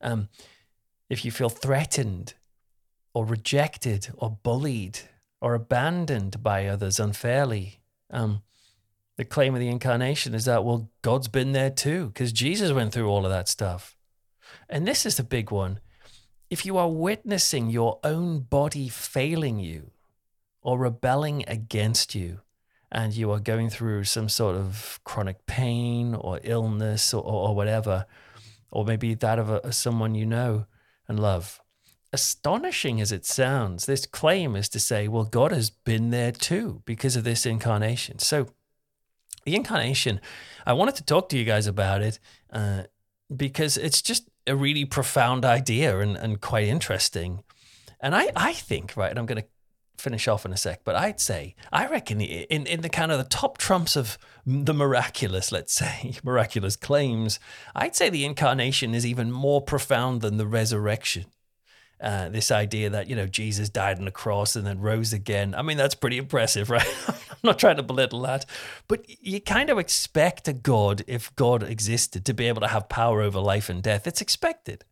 Um, 0.01 0.29
if 1.11 1.25
you 1.25 1.31
feel 1.31 1.51
threatened 1.51 2.35
or 3.15 3.25
rejected 3.25 4.09
or 4.17 4.39
bullied 4.43 5.01
or 5.41 5.55
abandoned 5.55 6.43
by 6.43 6.67
others 6.67 7.01
unfairly. 7.01 7.81
Um, 8.11 8.43
the 9.17 9.25
claim 9.25 9.55
of 9.55 9.61
the 9.61 9.69
incarnation 9.69 10.35
is 10.35 10.45
that, 10.47 10.65
well, 10.65 10.91
God's 11.03 11.29
been 11.29 11.53
there 11.53 11.71
too, 11.71 12.07
because 12.07 12.33
Jesus 12.33 12.73
went 12.73 12.93
through 12.93 13.09
all 13.09 13.27
of 13.27 13.33
that 13.33 13.49
stuff. 13.49 13.97
And 14.69 14.87
this 14.87 15.05
is 15.05 15.17
the 15.17 15.25
big 15.25 15.51
one. 15.51 15.81
If 16.53 16.67
you 16.67 16.77
are 16.77 16.91
witnessing 16.91 17.71
your 17.71 17.99
own 18.05 18.41
body 18.41 18.91
failing 18.91 19.59
you 19.59 19.93
or 20.61 20.77
rebelling 20.79 21.45
against 21.49 22.15
you, 22.15 22.43
and 22.91 23.15
you 23.15 23.31
are 23.31 23.41
going 23.41 23.71
through 23.71 24.05
some 24.05 24.29
sort 24.29 24.57
of 24.57 25.01
chronic 25.03 25.47
pain 25.47 26.15
or 26.15 26.41
illness 26.43 27.15
or, 27.15 27.25
or, 27.25 27.55
whatever, 27.55 28.05
or 28.71 28.85
maybe 28.85 29.15
that 29.15 29.39
of 29.39 29.49
a, 29.49 29.73
someone 29.73 30.15
you 30.15 30.27
know 30.27 30.67
and 31.09 31.19
love, 31.19 31.59
astonishing 32.13 33.01
as 33.01 33.13
it 33.13 33.25
sounds, 33.25 33.87
this 33.87 34.05
claim 34.05 34.55
is 34.55 34.69
to 34.69 34.79
say, 34.79 35.09
well, 35.09 35.25
God 35.25 35.53
has 35.53 35.71
been 35.71 36.11
there 36.11 36.33
too 36.33 36.83
because 36.85 37.17
of 37.17 37.25
this 37.25 37.47
incarnation. 37.47 38.19
So, 38.19 38.49
the 39.47 39.57
incarnation, 39.57 40.21
I 40.67 40.75
wanted 40.75 40.97
to 40.97 41.03
talk 41.03 41.31
to 41.31 41.39
you 41.39 41.47
guys 41.47 41.67
about 41.67 42.03
it 42.03 42.19
uh, 42.53 42.83
because 43.35 43.79
it's 43.79 44.03
just 44.03 44.29
a 44.47 44.57
really 44.57 44.85
profound 44.85 45.45
idea 45.45 46.01
and, 46.01 46.17
and 46.17 46.41
quite 46.41 46.67
interesting. 46.67 47.43
And 48.01 48.15
I, 48.15 48.31
I 48.35 48.53
think, 48.53 48.97
right, 48.97 49.11
and 49.11 49.19
I'm 49.19 49.27
going 49.27 49.43
to 49.43 49.49
finish 49.99 50.27
off 50.27 50.45
in 50.45 50.53
a 50.53 50.57
sec, 50.57 50.81
but 50.85 50.97
I'd 50.97 51.21
say 51.21 51.55
I 51.73 51.87
reckon 51.87 52.21
in 52.21 52.67
in 52.67 52.81
the 52.81 52.89
kind 52.89 53.13
of 53.13 53.19
the 53.19 53.25
top 53.25 53.57
trumps 53.59 53.95
of 53.95 54.19
the 54.45 54.75
miraculous, 54.75 55.53
let's 55.53 55.73
say 55.73 56.15
miraculous 56.25 56.77
claims, 56.77 57.39
I'd 57.75 57.95
say 57.95 58.11
the 58.11 58.25
incarnation 58.25 58.95
is 58.95 59.07
even 59.07 59.31
more 59.31 59.63
profound 59.63 60.21
than 60.21 60.39
the 60.39 60.47
resurrection. 60.47 61.27
Uh, 62.03 62.29
this 62.29 62.51
idea 62.51 62.91
that 62.91 63.09
you 63.09 63.15
know 63.15 63.27
Jesus 63.27 63.69
died 63.69 63.97
on 63.99 64.05
the 64.05 64.11
cross 64.11 64.57
and 64.57 64.67
then 64.67 64.81
rose 64.81 65.13
again. 65.13 65.55
I 65.55 65.63
mean, 65.63 65.77
that's 65.77 65.95
pretty 65.95 66.19
impressive, 66.19 66.69
right? 66.77 66.87
I'm 67.09 67.39
not 67.45 67.61
trying 67.61 67.77
to 67.77 67.85
belittle 67.85 68.23
that, 68.23 68.45
but 68.89 69.05
you 69.09 69.41
kind 69.41 69.71
of 69.71 69.79
expect 69.79 70.49
a 70.49 70.53
God, 70.53 71.05
if 71.07 71.35
God 71.37 71.63
existed, 71.63 72.25
to 72.25 72.35
be 72.35 72.49
able 72.49 72.61
to 72.63 72.69
have 72.69 72.89
power 72.89 73.23
over 73.23 73.39
life 73.39 73.69
and 73.69 73.81
death. 73.83 74.09
It's 74.09 74.21
expected. 74.21 74.85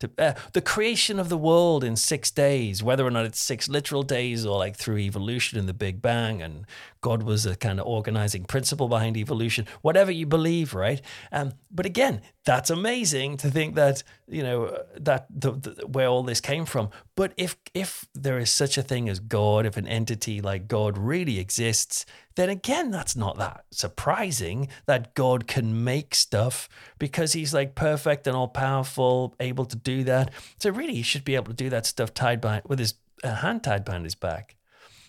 To, 0.00 0.10
uh, 0.18 0.32
the 0.54 0.62
creation 0.62 1.20
of 1.20 1.28
the 1.28 1.36
world 1.36 1.84
in 1.84 1.94
six 1.94 2.30
days, 2.30 2.82
whether 2.82 3.06
or 3.06 3.10
not 3.10 3.26
it's 3.26 3.40
six 3.40 3.68
literal 3.68 4.02
days 4.02 4.46
or 4.46 4.56
like 4.58 4.74
through 4.74 4.98
evolution 4.98 5.58
and 5.58 5.68
the 5.68 5.74
Big 5.74 6.00
Bang, 6.00 6.40
and 6.40 6.64
God 7.00 7.22
was 7.22 7.46
a 7.46 7.56
kind 7.56 7.80
of 7.80 7.86
organizing 7.86 8.44
principle 8.44 8.88
behind 8.88 9.16
evolution, 9.16 9.66
whatever 9.80 10.10
you 10.10 10.26
believe, 10.26 10.74
right? 10.74 11.00
Um, 11.32 11.52
but 11.70 11.86
again, 11.86 12.20
that's 12.44 12.70
amazing 12.70 13.38
to 13.38 13.50
think 13.50 13.74
that 13.74 14.02
you 14.28 14.42
know 14.42 14.82
that 14.96 15.26
the, 15.30 15.52
the, 15.52 15.86
where 15.86 16.08
all 16.08 16.22
this 16.22 16.40
came 16.40 16.66
from. 16.66 16.90
But 17.14 17.32
if 17.36 17.56
if 17.74 18.06
there 18.14 18.38
is 18.38 18.50
such 18.50 18.76
a 18.76 18.82
thing 18.82 19.08
as 19.08 19.18
God, 19.18 19.66
if 19.66 19.76
an 19.76 19.86
entity 19.86 20.40
like 20.40 20.68
God 20.68 20.98
really 20.98 21.38
exists, 21.38 22.04
then 22.36 22.48
again, 22.48 22.90
that's 22.90 23.16
not 23.16 23.38
that 23.38 23.64
surprising 23.70 24.68
that 24.86 25.14
God 25.14 25.46
can 25.46 25.84
make 25.84 26.14
stuff 26.14 26.68
because 26.98 27.32
he's 27.32 27.54
like 27.54 27.74
perfect 27.74 28.26
and 28.26 28.36
all 28.36 28.48
powerful, 28.48 29.34
able 29.40 29.64
to 29.66 29.76
do 29.76 30.04
that. 30.04 30.32
So 30.58 30.70
really, 30.70 30.94
he 30.94 31.02
should 31.02 31.24
be 31.24 31.34
able 31.34 31.46
to 31.46 31.52
do 31.54 31.70
that 31.70 31.86
stuff 31.86 32.12
tied 32.12 32.40
by 32.40 32.62
with 32.66 32.78
his 32.78 32.94
uh, 33.24 33.36
hand 33.36 33.64
tied 33.64 33.84
behind 33.84 34.04
his 34.04 34.14
back, 34.14 34.56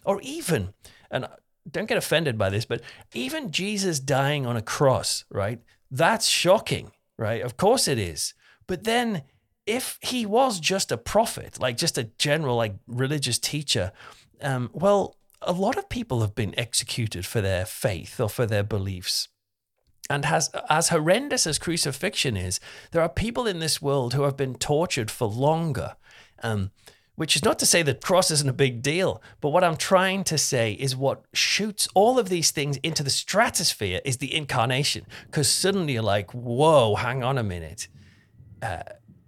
or 0.06 0.22
even 0.22 0.74
and 1.10 1.28
don't 1.70 1.88
get 1.88 1.98
offended 1.98 2.38
by 2.38 2.50
this, 2.50 2.66
but 2.66 2.82
even 3.14 3.52
Jesus 3.52 4.00
dying 4.00 4.46
on 4.46 4.58
a 4.58 4.62
cross, 4.62 5.26
right? 5.30 5.60
That's 5.90 6.28
shocking, 6.28 6.92
right? 7.18 7.42
Of 7.42 7.58
course 7.58 7.88
it 7.88 8.00
is. 8.00 8.34
But 8.68 8.84
then 8.84 9.24
if 9.66 10.00
he 10.02 10.26
was 10.26 10.60
just 10.60 10.92
a 10.92 10.98
prophet, 10.98 11.60
like 11.60 11.78
just 11.78 11.98
a 11.98 12.06
general, 12.18 12.56
like 12.56 12.76
religious 12.88 13.38
teacher, 13.40 13.92
um, 14.42 14.70
well, 14.74 15.16
a 15.42 15.54
lot 15.54 15.78
of 15.78 15.90
people 15.90 16.22
have 16.22 16.36
been 16.36 16.58
executed 16.58 17.26
for 17.26 17.42
their 17.42 17.66
faith 17.66 18.20
or 18.20 18.30
for 18.30 18.46
their 18.46 18.64
beliefs. 18.64 19.28
And 20.10 20.26
has, 20.26 20.50
as 20.70 20.90
horrendous 20.90 21.48
as 21.48 21.58
crucifixion 21.58 22.36
is, 22.36 22.60
there 22.92 23.02
are 23.02 23.10
people 23.10 23.48
in 23.48 23.60
this 23.60 23.82
world 23.82 24.14
who 24.14 24.24
have 24.24 24.36
been 24.36 24.56
tortured 24.56 25.10
for 25.10 25.28
longer. 25.28 25.96
Um, 26.44 26.72
which 27.22 27.36
is 27.36 27.46
not 27.46 27.60
to 27.60 27.68
say 27.68 27.84
that 27.84 28.02
cross 28.02 28.32
isn't 28.32 28.50
a 28.50 28.54
big 28.54 28.82
deal, 28.82 29.22
but 29.42 29.50
what 29.50 29.64
I'm 29.64 29.78
trying 29.78 30.24
to 30.24 30.40
say 30.40 30.72
is 30.72 30.96
what 30.96 31.24
shoots 31.34 31.88
all 31.94 32.18
of 32.18 32.30
these 32.30 32.50
things 32.50 32.78
into 32.78 33.04
the 33.04 33.12
stratosphere 33.12 34.02
is 34.04 34.18
the 34.18 34.34
incarnation. 34.34 35.06
Because 35.28 35.48
suddenly 35.48 35.94
you're 35.94 36.02
like, 36.02 36.34
whoa, 36.34 36.96
hang 36.96 37.22
on 37.22 37.38
a 37.38 37.44
minute. 37.44 37.90
Uh, 38.60 38.82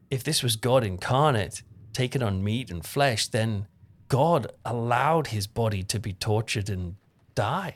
if 0.10 0.24
this 0.24 0.42
was 0.42 0.56
God 0.56 0.84
incarnate, 0.84 1.62
taken 1.94 2.24
on 2.24 2.44
meat 2.44 2.72
and 2.72 2.84
flesh, 2.84 3.28
then 3.28 3.68
God 4.08 4.48
allowed 4.66 5.28
his 5.28 5.46
body 5.46 5.84
to 5.84 6.00
be 6.00 6.14
tortured 6.14 6.72
and 6.72 6.96
die 7.36 7.76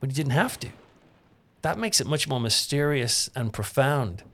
when 0.00 0.10
he 0.10 0.14
didn't 0.14 0.32
have 0.32 0.60
to. 0.60 0.68
That 1.62 1.78
makes 1.78 2.02
it 2.02 2.06
much 2.06 2.28
more 2.28 2.38
mysterious 2.38 3.30
and 3.34 3.50
profound. 3.50 4.24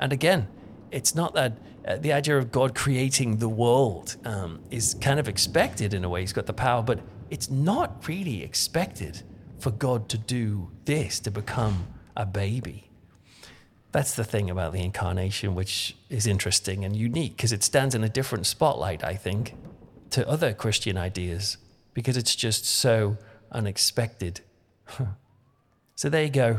And 0.00 0.14
again, 0.14 0.48
it's 0.90 1.14
not 1.14 1.34
that 1.34 1.58
uh, 1.86 1.96
the 1.96 2.12
idea 2.12 2.36
of 2.36 2.52
God 2.52 2.74
creating 2.74 3.38
the 3.38 3.48
world 3.48 4.16
um, 4.24 4.60
is 4.70 4.94
kind 5.00 5.18
of 5.18 5.28
expected 5.28 5.94
in 5.94 6.04
a 6.04 6.08
way. 6.08 6.20
He's 6.20 6.32
got 6.32 6.46
the 6.46 6.52
power, 6.52 6.82
but 6.82 7.00
it's 7.30 7.50
not 7.50 8.06
really 8.08 8.42
expected 8.42 9.22
for 9.58 9.70
God 9.70 10.08
to 10.10 10.18
do 10.18 10.70
this, 10.84 11.20
to 11.20 11.30
become 11.30 11.86
a 12.16 12.26
baby. 12.26 12.90
That's 13.92 14.14
the 14.14 14.24
thing 14.24 14.50
about 14.50 14.72
the 14.72 14.82
incarnation, 14.82 15.54
which 15.54 15.96
is 16.10 16.26
interesting 16.26 16.84
and 16.84 16.94
unique 16.94 17.36
because 17.36 17.52
it 17.52 17.62
stands 17.62 17.94
in 17.94 18.04
a 18.04 18.08
different 18.08 18.46
spotlight, 18.46 19.02
I 19.02 19.14
think, 19.14 19.54
to 20.10 20.28
other 20.28 20.52
Christian 20.52 20.98
ideas 20.98 21.56
because 21.94 22.16
it's 22.16 22.36
just 22.36 22.66
so 22.66 23.16
unexpected. 23.50 24.40
so 25.96 26.08
there 26.08 26.24
you 26.24 26.30
go. 26.30 26.58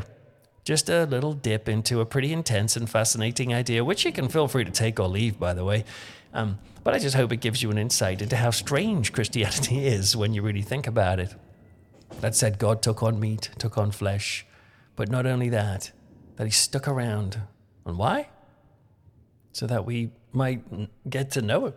Just 0.64 0.88
a 0.88 1.04
little 1.06 1.32
dip 1.32 1.68
into 1.68 2.00
a 2.00 2.06
pretty 2.06 2.32
intense 2.32 2.76
and 2.76 2.88
fascinating 2.88 3.54
idea, 3.54 3.84
which 3.84 4.04
you 4.04 4.12
can 4.12 4.28
feel 4.28 4.46
free 4.46 4.64
to 4.64 4.70
take 4.70 5.00
or 5.00 5.08
leave, 5.08 5.38
by 5.38 5.54
the 5.54 5.64
way. 5.64 5.84
Um, 6.32 6.58
but 6.84 6.94
I 6.94 6.98
just 6.98 7.16
hope 7.16 7.32
it 7.32 7.38
gives 7.38 7.62
you 7.62 7.70
an 7.70 7.78
insight 7.78 8.22
into 8.22 8.36
how 8.36 8.50
strange 8.50 9.12
Christianity 9.12 9.86
is 9.86 10.16
when 10.16 10.34
you 10.34 10.42
really 10.42 10.62
think 10.62 10.86
about 10.86 11.18
it. 11.18 11.34
That 12.20 12.34
said, 12.34 12.58
God 12.58 12.82
took 12.82 13.02
on 13.02 13.18
meat, 13.18 13.50
took 13.58 13.78
on 13.78 13.90
flesh, 13.90 14.46
but 14.96 15.10
not 15.10 15.26
only 15.26 15.48
that, 15.48 15.92
that 16.36 16.44
He 16.44 16.50
stuck 16.50 16.86
around. 16.86 17.40
And 17.86 17.96
why? 17.96 18.28
So 19.52 19.66
that 19.66 19.86
we 19.86 20.10
might 20.32 20.62
get 21.08 21.30
to 21.32 21.42
know 21.42 21.66
Him 21.66 21.74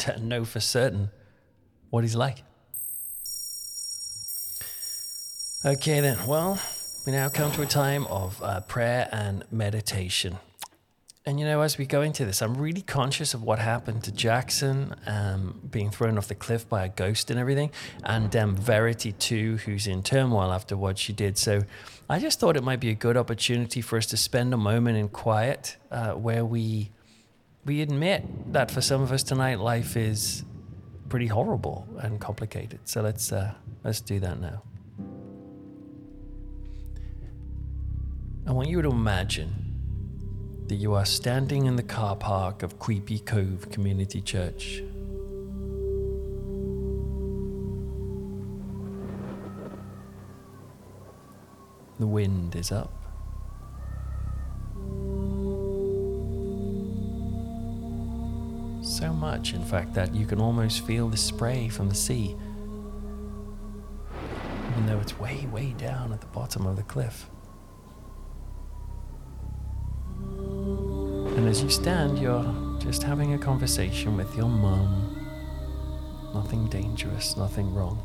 and 0.06 0.28
know 0.28 0.44
for 0.44 0.60
certain 0.60 1.10
what 1.90 2.04
he's 2.04 2.16
like. 2.16 2.42
Okay, 5.64 6.00
then. 6.00 6.26
Well, 6.26 6.60
we 7.06 7.12
now 7.12 7.28
come 7.28 7.52
to 7.52 7.62
a 7.62 7.66
time 7.66 8.04
of 8.08 8.42
uh, 8.42 8.60
prayer 8.62 9.08
and 9.12 9.44
meditation. 9.52 10.38
And 11.24 11.38
you 11.38 11.46
know, 11.46 11.60
as 11.60 11.78
we 11.78 11.86
go 11.86 12.02
into 12.02 12.24
this, 12.24 12.42
I'm 12.42 12.54
really 12.54 12.82
conscious 12.82 13.32
of 13.32 13.44
what 13.44 13.60
happened 13.60 14.02
to 14.04 14.12
Jackson 14.12 14.94
um, 15.06 15.60
being 15.70 15.90
thrown 15.90 16.18
off 16.18 16.26
the 16.26 16.34
cliff 16.34 16.68
by 16.68 16.84
a 16.84 16.88
ghost 16.88 17.30
and 17.30 17.38
everything, 17.38 17.70
and 18.02 18.34
um, 18.34 18.56
Verity 18.56 19.12
too, 19.12 19.58
who's 19.58 19.86
in 19.86 20.02
turmoil 20.02 20.52
after 20.52 20.76
what 20.76 20.98
she 20.98 21.12
did. 21.12 21.38
So 21.38 21.62
I 22.10 22.18
just 22.18 22.40
thought 22.40 22.56
it 22.56 22.64
might 22.64 22.80
be 22.80 22.90
a 22.90 22.94
good 22.94 23.16
opportunity 23.16 23.80
for 23.80 23.96
us 23.96 24.06
to 24.06 24.16
spend 24.16 24.52
a 24.52 24.56
moment 24.56 24.98
in 24.98 25.08
quiet 25.08 25.76
uh, 25.92 26.12
where 26.12 26.44
we 26.44 26.90
we 27.64 27.82
admit 27.82 28.52
that 28.52 28.70
for 28.70 28.80
some 28.80 29.00
of 29.02 29.12
us 29.12 29.22
tonight, 29.22 29.60
life 29.60 29.96
is 29.96 30.44
pretty 31.08 31.26
horrible 31.26 31.86
and 31.98 32.20
complicated. 32.20 32.80
So 32.84 33.00
let's 33.00 33.32
uh, 33.32 33.54
let's 33.84 34.00
do 34.00 34.18
that 34.20 34.40
now. 34.40 34.62
I 38.48 38.52
want 38.52 38.68
you 38.68 38.80
to 38.80 38.90
imagine 38.90 40.64
that 40.68 40.76
you 40.76 40.94
are 40.94 41.04
standing 41.04 41.66
in 41.66 41.74
the 41.74 41.82
car 41.82 42.14
park 42.14 42.62
of 42.62 42.78
Creepy 42.78 43.18
Cove 43.18 43.68
Community 43.72 44.20
Church. 44.20 44.84
The 51.98 52.06
wind 52.06 52.54
is 52.54 52.70
up. 52.70 52.92
So 58.80 59.12
much, 59.12 59.54
in 59.54 59.64
fact, 59.64 59.92
that 59.94 60.14
you 60.14 60.24
can 60.24 60.40
almost 60.40 60.86
feel 60.86 61.08
the 61.08 61.16
spray 61.16 61.68
from 61.68 61.88
the 61.88 61.96
sea, 61.96 62.36
even 64.70 64.86
though 64.86 65.00
it's 65.00 65.18
way, 65.18 65.48
way 65.50 65.74
down 65.76 66.12
at 66.12 66.20
the 66.20 66.28
bottom 66.28 66.64
of 66.64 66.76
the 66.76 66.84
cliff. 66.84 67.28
And 71.36 71.46
as 71.48 71.62
you 71.62 71.68
stand, 71.68 72.18
you're 72.18 72.78
just 72.78 73.02
having 73.02 73.34
a 73.34 73.38
conversation 73.38 74.16
with 74.16 74.34
your 74.34 74.48
mum. 74.48 75.12
Nothing 76.32 76.66
dangerous, 76.68 77.36
nothing 77.36 77.74
wrong. 77.74 78.02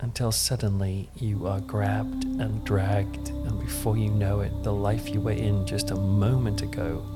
Until 0.00 0.32
suddenly 0.32 1.08
you 1.14 1.46
are 1.46 1.60
grabbed 1.60 2.24
and 2.24 2.64
dragged, 2.64 3.28
and 3.28 3.60
before 3.60 3.96
you 3.96 4.10
know 4.10 4.40
it, 4.40 4.64
the 4.64 4.72
life 4.72 5.08
you 5.10 5.20
were 5.20 5.30
in 5.30 5.64
just 5.64 5.92
a 5.92 5.96
moment 5.96 6.62
ago 6.62 7.06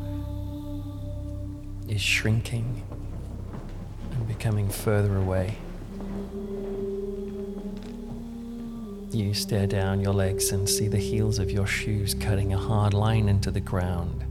is 1.88 2.00
shrinking 2.00 2.84
and 4.12 4.28
becoming 4.28 4.68
further 4.68 5.16
away. 5.16 5.58
You 9.14 9.32
stare 9.32 9.68
down 9.68 10.00
your 10.00 10.12
legs 10.12 10.50
and 10.50 10.68
see 10.68 10.88
the 10.88 10.98
heels 10.98 11.38
of 11.38 11.48
your 11.48 11.68
shoes 11.68 12.14
cutting 12.14 12.52
a 12.52 12.58
hard 12.58 12.92
line 12.92 13.28
into 13.28 13.52
the 13.52 13.60
ground. 13.60 14.24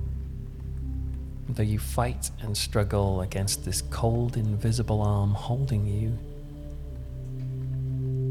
Though 1.47 1.63
you 1.63 1.79
fight 1.79 2.29
and 2.41 2.55
struggle 2.55 3.21
against 3.21 3.63
this 3.63 3.81
cold, 3.81 4.35
invisible 4.35 5.01
arm 5.01 5.31
holding 5.35 5.85
you, 5.85 6.17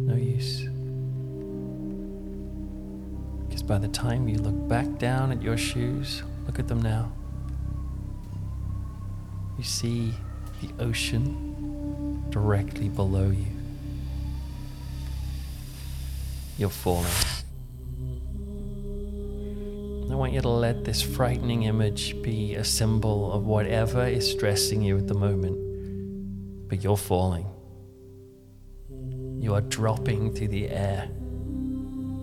no 0.07 0.15
use. 0.15 0.69
Because 3.49 3.63
by 3.63 3.79
the 3.79 3.89
time 3.89 4.29
you 4.29 4.37
look 4.37 4.69
back 4.69 4.99
down 4.99 5.33
at 5.33 5.41
your 5.41 5.57
shoes, 5.57 6.23
look 6.45 6.59
at 6.59 6.69
them 6.69 6.83
now. 6.83 7.11
You 9.57 9.65
see 9.65 10.13
the 10.61 10.85
ocean 10.85 12.27
directly 12.29 12.91
below 12.91 13.31
you. 13.31 13.52
You're 16.63 16.71
falling. 16.71 17.11
I 20.13 20.15
want 20.15 20.33
you 20.33 20.41
to 20.43 20.49
let 20.49 20.85
this 20.85 21.03
frightening 21.03 21.65
image 21.65 22.23
be 22.23 22.55
a 22.55 22.63
symbol 22.63 23.33
of 23.33 23.47
whatever 23.47 24.07
is 24.07 24.31
stressing 24.31 24.81
you 24.81 24.97
at 24.97 25.09
the 25.09 25.15
moment. 25.15 25.59
but 26.69 26.85
you're 26.85 26.97
falling. 26.97 27.49
You 29.41 29.55
are 29.55 29.61
dropping 29.61 30.35
through 30.35 30.49
the 30.49 30.69
air 30.69 31.09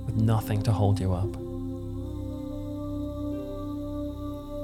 with 0.06 0.15
nothing 0.15 0.62
to 0.63 0.71
hold 0.71 1.02
you 1.02 1.12
up. 1.12 1.36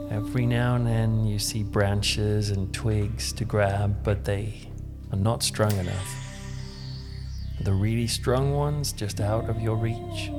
Every 0.09 0.45
now 0.45 0.75
and 0.75 0.87
then 0.87 1.25
you 1.25 1.37
see 1.37 1.63
branches 1.63 2.49
and 2.49 2.73
twigs 2.73 3.33
to 3.33 3.43
grab, 3.43 4.05
but 4.05 4.23
they 4.23 4.69
are 5.11 5.19
not 5.19 5.43
strong 5.43 5.73
enough. 5.73 6.24
The 7.65 7.73
really 7.73 8.05
strong 8.05 8.53
ones 8.53 8.93
just 8.93 9.19
out 9.19 9.49
of 9.49 9.59
your 9.59 9.75
reach. 9.75 10.29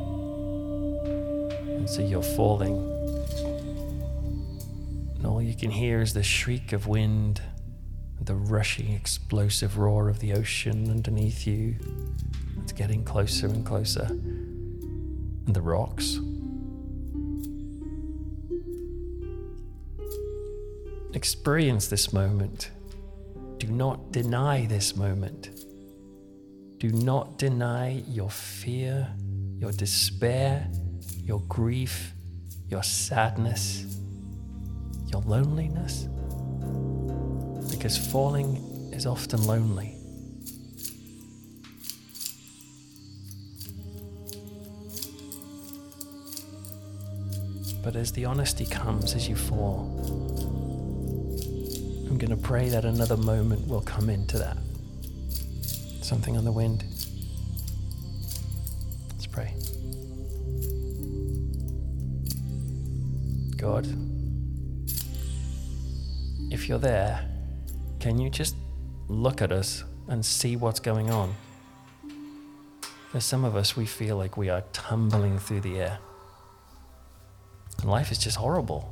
And 1.66 1.90
so 1.90 2.00
you're 2.00 2.22
falling. 2.22 2.76
And 5.16 5.26
all 5.26 5.42
you 5.42 5.56
can 5.56 5.72
hear 5.72 6.00
is 6.00 6.14
the 6.14 6.22
shriek 6.22 6.72
of 6.72 6.86
wind, 6.86 7.42
the 8.20 8.36
rushing, 8.36 8.92
explosive 8.92 9.76
roar 9.76 10.08
of 10.08 10.20
the 10.20 10.34
ocean 10.34 10.88
underneath 10.88 11.48
you. 11.48 11.74
It's 12.62 12.70
getting 12.70 13.02
closer 13.02 13.48
and 13.48 13.66
closer. 13.66 14.04
And 14.04 15.52
the 15.52 15.62
rocks. 15.62 16.20
Experience 21.12 21.88
this 21.88 22.12
moment. 22.12 22.70
Do 23.58 23.66
not 23.66 24.12
deny 24.12 24.66
this 24.66 24.94
moment. 24.94 25.65
Do 26.78 26.90
not 26.90 27.38
deny 27.38 28.02
your 28.06 28.30
fear, 28.30 29.08
your 29.58 29.72
despair, 29.72 30.70
your 31.22 31.40
grief, 31.48 32.12
your 32.68 32.82
sadness, 32.82 33.98
your 35.10 35.22
loneliness. 35.22 36.06
Because 37.70 37.96
falling 37.96 38.56
is 38.92 39.06
often 39.06 39.42
lonely. 39.46 39.96
But 47.82 47.96
as 47.96 48.12
the 48.12 48.24
honesty 48.24 48.66
comes 48.66 49.14
as 49.14 49.28
you 49.28 49.36
fall, 49.36 49.88
I'm 52.08 52.18
going 52.18 52.30
to 52.30 52.36
pray 52.36 52.68
that 52.68 52.84
another 52.84 53.16
moment 53.16 53.66
will 53.68 53.80
come 53.80 54.10
into 54.10 54.38
that. 54.38 54.56
Something 56.06 56.36
on 56.36 56.44
the 56.44 56.52
wind. 56.52 56.84
Let's 59.10 59.26
pray. 59.26 59.52
God, 63.56 63.88
if 66.52 66.68
you're 66.68 66.78
there, 66.78 67.28
can 67.98 68.20
you 68.20 68.30
just 68.30 68.54
look 69.08 69.42
at 69.42 69.50
us 69.50 69.82
and 70.06 70.24
see 70.24 70.54
what's 70.54 70.78
going 70.78 71.10
on? 71.10 71.34
For 73.10 73.18
some 73.18 73.44
of 73.44 73.56
us, 73.56 73.76
we 73.76 73.84
feel 73.84 74.16
like 74.16 74.36
we 74.36 74.48
are 74.48 74.62
tumbling 74.72 75.40
through 75.40 75.62
the 75.62 75.80
air. 75.80 75.98
And 77.80 77.90
life 77.90 78.12
is 78.12 78.18
just 78.18 78.36
horrible. 78.36 78.88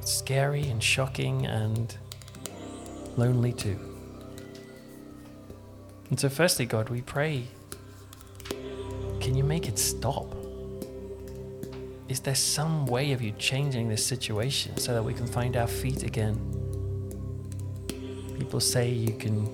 scary 0.00 0.66
and 0.66 0.82
shocking 0.82 1.46
and 1.46 1.96
lonely 3.16 3.52
too. 3.52 3.91
And 6.12 6.20
so, 6.20 6.28
firstly, 6.28 6.66
God, 6.66 6.90
we 6.90 7.00
pray, 7.00 7.44
can 9.18 9.34
you 9.34 9.42
make 9.42 9.66
it 9.66 9.78
stop? 9.78 10.26
Is 12.06 12.20
there 12.20 12.34
some 12.34 12.84
way 12.84 13.12
of 13.12 13.22
you 13.22 13.32
changing 13.38 13.88
this 13.88 14.04
situation 14.04 14.76
so 14.76 14.92
that 14.92 15.02
we 15.02 15.14
can 15.14 15.26
find 15.26 15.56
our 15.56 15.66
feet 15.66 16.02
again? 16.02 16.36
People 18.38 18.60
say 18.60 18.90
you 18.90 19.14
can 19.14 19.46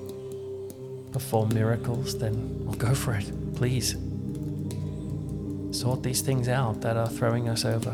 perform 1.13 1.55
miracles, 1.55 2.19
then 2.19 2.65
well, 2.65 2.75
go 2.75 2.93
for 2.93 3.15
it, 3.15 3.31
please. 3.55 3.93
Sort 5.71 6.03
these 6.03 6.23
things 6.23 6.49
out 6.49 6.81
that 6.81 6.97
are 6.97 7.09
throwing 7.09 7.49
us 7.49 7.65
over. 7.65 7.93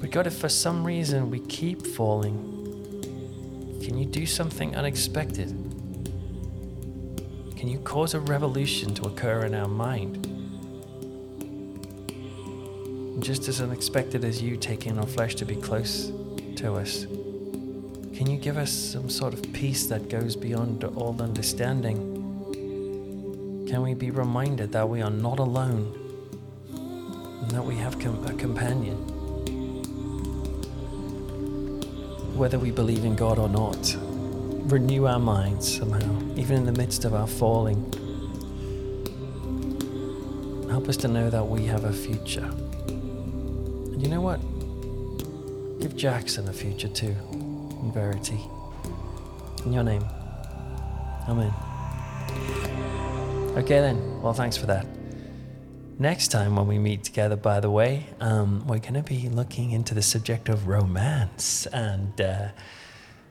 But 0.00 0.10
God, 0.10 0.26
if 0.26 0.36
for 0.36 0.48
some 0.48 0.84
reason 0.84 1.30
we 1.30 1.38
keep 1.38 1.86
falling, 1.86 2.53
can 3.84 3.98
you 3.98 4.06
do 4.06 4.24
something 4.24 4.74
unexpected? 4.74 5.48
Can 7.54 7.68
you 7.68 7.78
cause 7.80 8.14
a 8.14 8.20
revolution 8.20 8.94
to 8.94 9.02
occur 9.02 9.44
in 9.44 9.54
our 9.54 9.68
mind? 9.68 10.26
Just 13.22 13.46
as 13.46 13.60
unexpected 13.60 14.24
as 14.24 14.40
you 14.40 14.56
taking 14.56 14.98
our 14.98 15.06
flesh 15.06 15.34
to 15.34 15.44
be 15.44 15.54
close 15.54 16.10
to 16.56 16.76
us, 16.76 17.04
can 17.04 18.30
you 18.30 18.38
give 18.38 18.56
us 18.56 18.72
some 18.72 19.10
sort 19.10 19.34
of 19.34 19.42
peace 19.52 19.86
that 19.88 20.08
goes 20.08 20.34
beyond 20.34 20.82
all 20.84 21.20
understanding? 21.20 21.98
Can 23.68 23.82
we 23.82 23.92
be 23.92 24.10
reminded 24.10 24.72
that 24.72 24.88
we 24.88 25.02
are 25.02 25.10
not 25.10 25.38
alone 25.38 25.92
and 26.72 27.50
that 27.50 27.62
we 27.62 27.76
have 27.76 27.98
com- 27.98 28.24
a 28.26 28.32
companion? 28.32 29.13
Whether 32.34 32.58
we 32.58 32.70
believe 32.70 33.04
in 33.04 33.14
God 33.14 33.38
or 33.38 33.48
not. 33.48 33.96
Renew 34.70 35.06
our 35.06 35.18
minds 35.18 35.78
somehow, 35.78 36.36
even 36.36 36.56
in 36.56 36.66
the 36.66 36.72
midst 36.72 37.04
of 37.04 37.14
our 37.14 37.26
falling. 37.26 37.80
Help 40.68 40.88
us 40.88 40.96
to 40.98 41.08
know 41.08 41.30
that 41.30 41.46
we 41.46 41.64
have 41.66 41.84
a 41.84 41.92
future. 41.92 42.50
And 42.88 44.02
you 44.02 44.08
know 44.08 44.20
what? 44.20 44.40
Give 45.80 45.94
Jackson 45.96 46.48
a 46.48 46.52
future 46.52 46.88
too, 46.88 47.14
in 47.30 47.92
Verity. 47.92 48.40
In 49.64 49.72
your 49.72 49.84
name. 49.84 50.04
Amen. 51.28 51.52
Okay 53.56 53.80
then. 53.80 54.20
Well, 54.20 54.32
thanks 54.32 54.56
for 54.56 54.66
that. 54.66 54.86
Next 55.98 56.28
time, 56.28 56.56
when 56.56 56.66
we 56.66 56.78
meet 56.78 57.04
together, 57.04 57.36
by 57.36 57.60
the 57.60 57.70
way, 57.70 58.06
um, 58.20 58.66
we're 58.66 58.80
going 58.80 58.94
to 58.94 59.02
be 59.02 59.28
looking 59.28 59.70
into 59.70 59.94
the 59.94 60.02
subject 60.02 60.48
of 60.48 60.66
romance, 60.66 61.66
and 61.66 62.20
uh, 62.20 62.48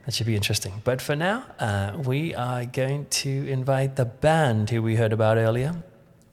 that 0.05 0.13
should 0.13 0.27
be 0.27 0.35
interesting. 0.35 0.81
But 0.85 1.01
for 1.01 1.13
now, 1.13 1.45
uh, 1.59 1.97
we 2.05 2.33
are 2.33 2.63
going 2.63 3.07
to 3.07 3.47
invite 3.49 3.97
the 3.97 4.05
band 4.05 4.69
who 4.69 4.81
we 4.81 4.95
heard 4.95 5.11
about 5.11 5.37
earlier. 5.37 5.75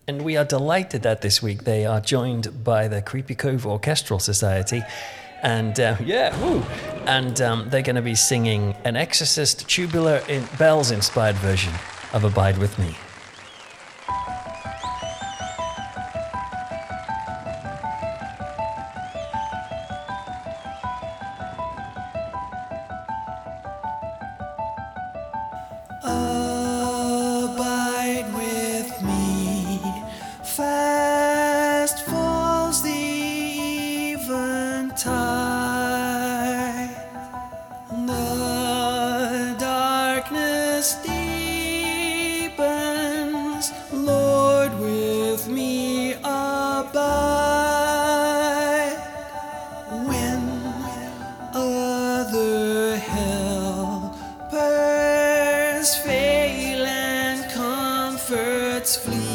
And 0.07 0.23
we 0.23 0.37
are 0.37 0.45
delighted 0.45 1.03
that 1.03 1.21
this 1.21 1.43
week 1.43 1.64
they 1.64 1.85
are 1.85 2.01
joined 2.01 2.62
by 2.62 2.87
the 2.87 3.03
Creepy 3.03 3.35
Cove 3.35 3.66
Orchestral 3.66 4.21
Society. 4.21 4.83
And 5.43 5.79
uh, 5.81 5.97
yeah, 6.05 6.38
woo. 6.40 6.62
And 7.07 7.40
um, 7.40 7.71
they're 7.71 7.83
going 7.83 7.97
to 7.97 8.03
be 8.03 8.14
singing 8.14 8.77
an 8.85 8.95
Exorcist 8.95 9.69
tubular 9.69 10.23
in 10.29 10.45
bells 10.59 10.93
inspired 10.93 11.37
version 11.37 11.75
of 12.12 12.23
Abide 12.23 12.59
With 12.59 12.79
Me. 12.79 12.95
Grow 58.99 59.30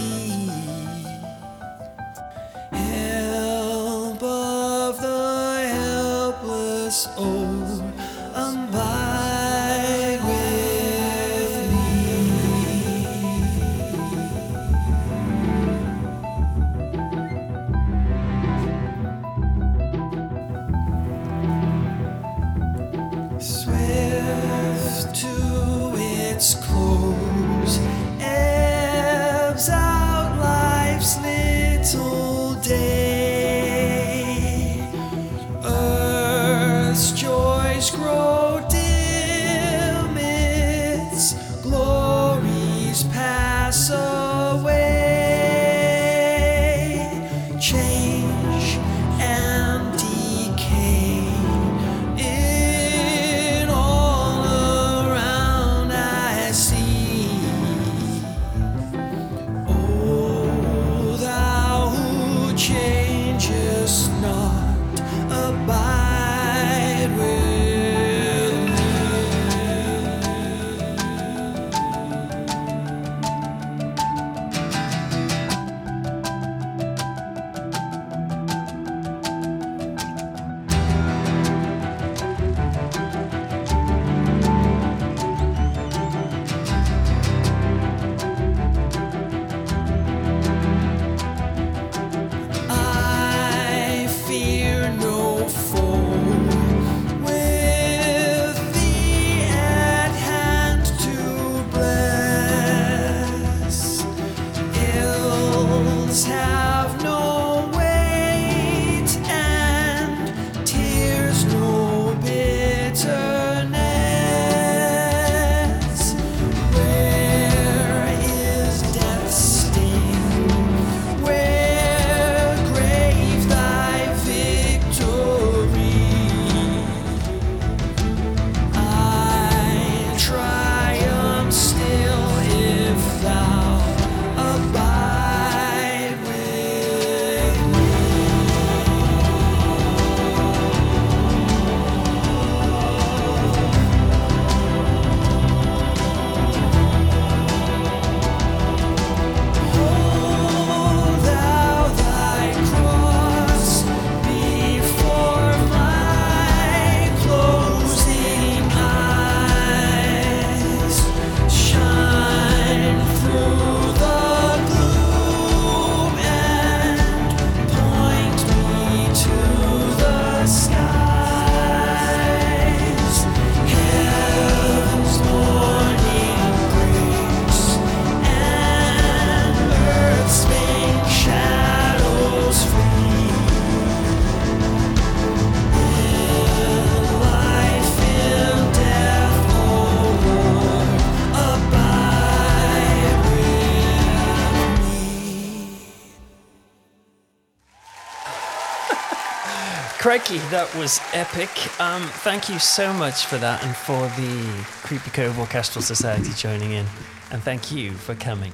crikey, 200.05 200.37
that 200.51 200.71
was 200.75 201.01
epic. 201.13 201.49
Um, 201.81 202.03
thank 202.03 202.47
you 202.47 202.59
so 202.59 202.93
much 202.93 203.25
for 203.25 203.39
that 203.39 203.63
and 203.63 203.75
for 203.75 204.01
the 204.21 204.63
Creepy 204.83 205.09
Cove 205.09 205.39
Orchestral 205.39 205.81
Society 205.81 206.29
joining 206.33 206.73
in. 206.73 206.85
And 207.31 207.41
thank 207.41 207.71
you 207.71 207.91
for 207.91 208.13
coming 208.13 208.53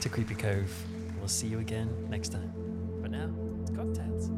to 0.00 0.08
Creepy 0.08 0.36
Cove. 0.36 0.72
We'll 1.18 1.28
see 1.28 1.48
you 1.48 1.58
again 1.58 1.90
next 2.08 2.30
time. 2.30 2.50
But 3.02 3.10
now, 3.10 3.28
it's 3.60 3.72
cocktails. 3.72 4.30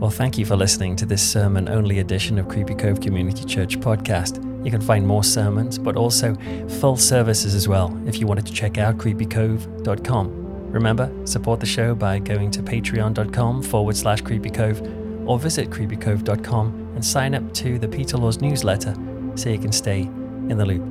Well, 0.00 0.10
thank 0.10 0.38
you 0.38 0.44
for 0.44 0.56
listening 0.56 0.96
to 0.96 1.06
this 1.06 1.22
sermon 1.22 1.68
only 1.68 2.00
edition 2.00 2.40
of 2.40 2.48
Creepy 2.48 2.74
Cove 2.74 3.00
Community 3.00 3.44
Church 3.44 3.78
podcast. 3.78 4.44
You 4.64 4.72
can 4.72 4.80
find 4.80 5.06
more 5.06 5.22
sermons, 5.22 5.78
but 5.78 5.94
also 5.94 6.34
full 6.80 6.96
services 6.96 7.54
as 7.54 7.68
well 7.68 7.96
if 8.04 8.18
you 8.18 8.26
wanted 8.26 8.46
to 8.46 8.52
check 8.52 8.78
out 8.78 8.98
creepycove.com. 8.98 10.41
Remember, 10.72 11.12
support 11.26 11.60
the 11.60 11.66
show 11.66 11.94
by 11.94 12.18
going 12.18 12.50
to 12.52 12.62
patreon.com 12.62 13.62
forward 13.62 13.96
slash 13.96 14.22
creepycove 14.22 15.28
or 15.28 15.38
visit 15.38 15.70
creepycove.com 15.70 16.92
and 16.94 17.04
sign 17.04 17.34
up 17.34 17.52
to 17.54 17.78
the 17.78 17.88
Peter 17.88 18.16
Laws 18.16 18.40
newsletter 18.40 18.94
so 19.34 19.50
you 19.50 19.58
can 19.58 19.72
stay 19.72 20.00
in 20.00 20.56
the 20.56 20.66
loop. 20.66 20.82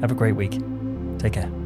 Have 0.00 0.10
a 0.10 0.14
great 0.14 0.34
week. 0.34 0.60
Take 1.18 1.34
care. 1.34 1.61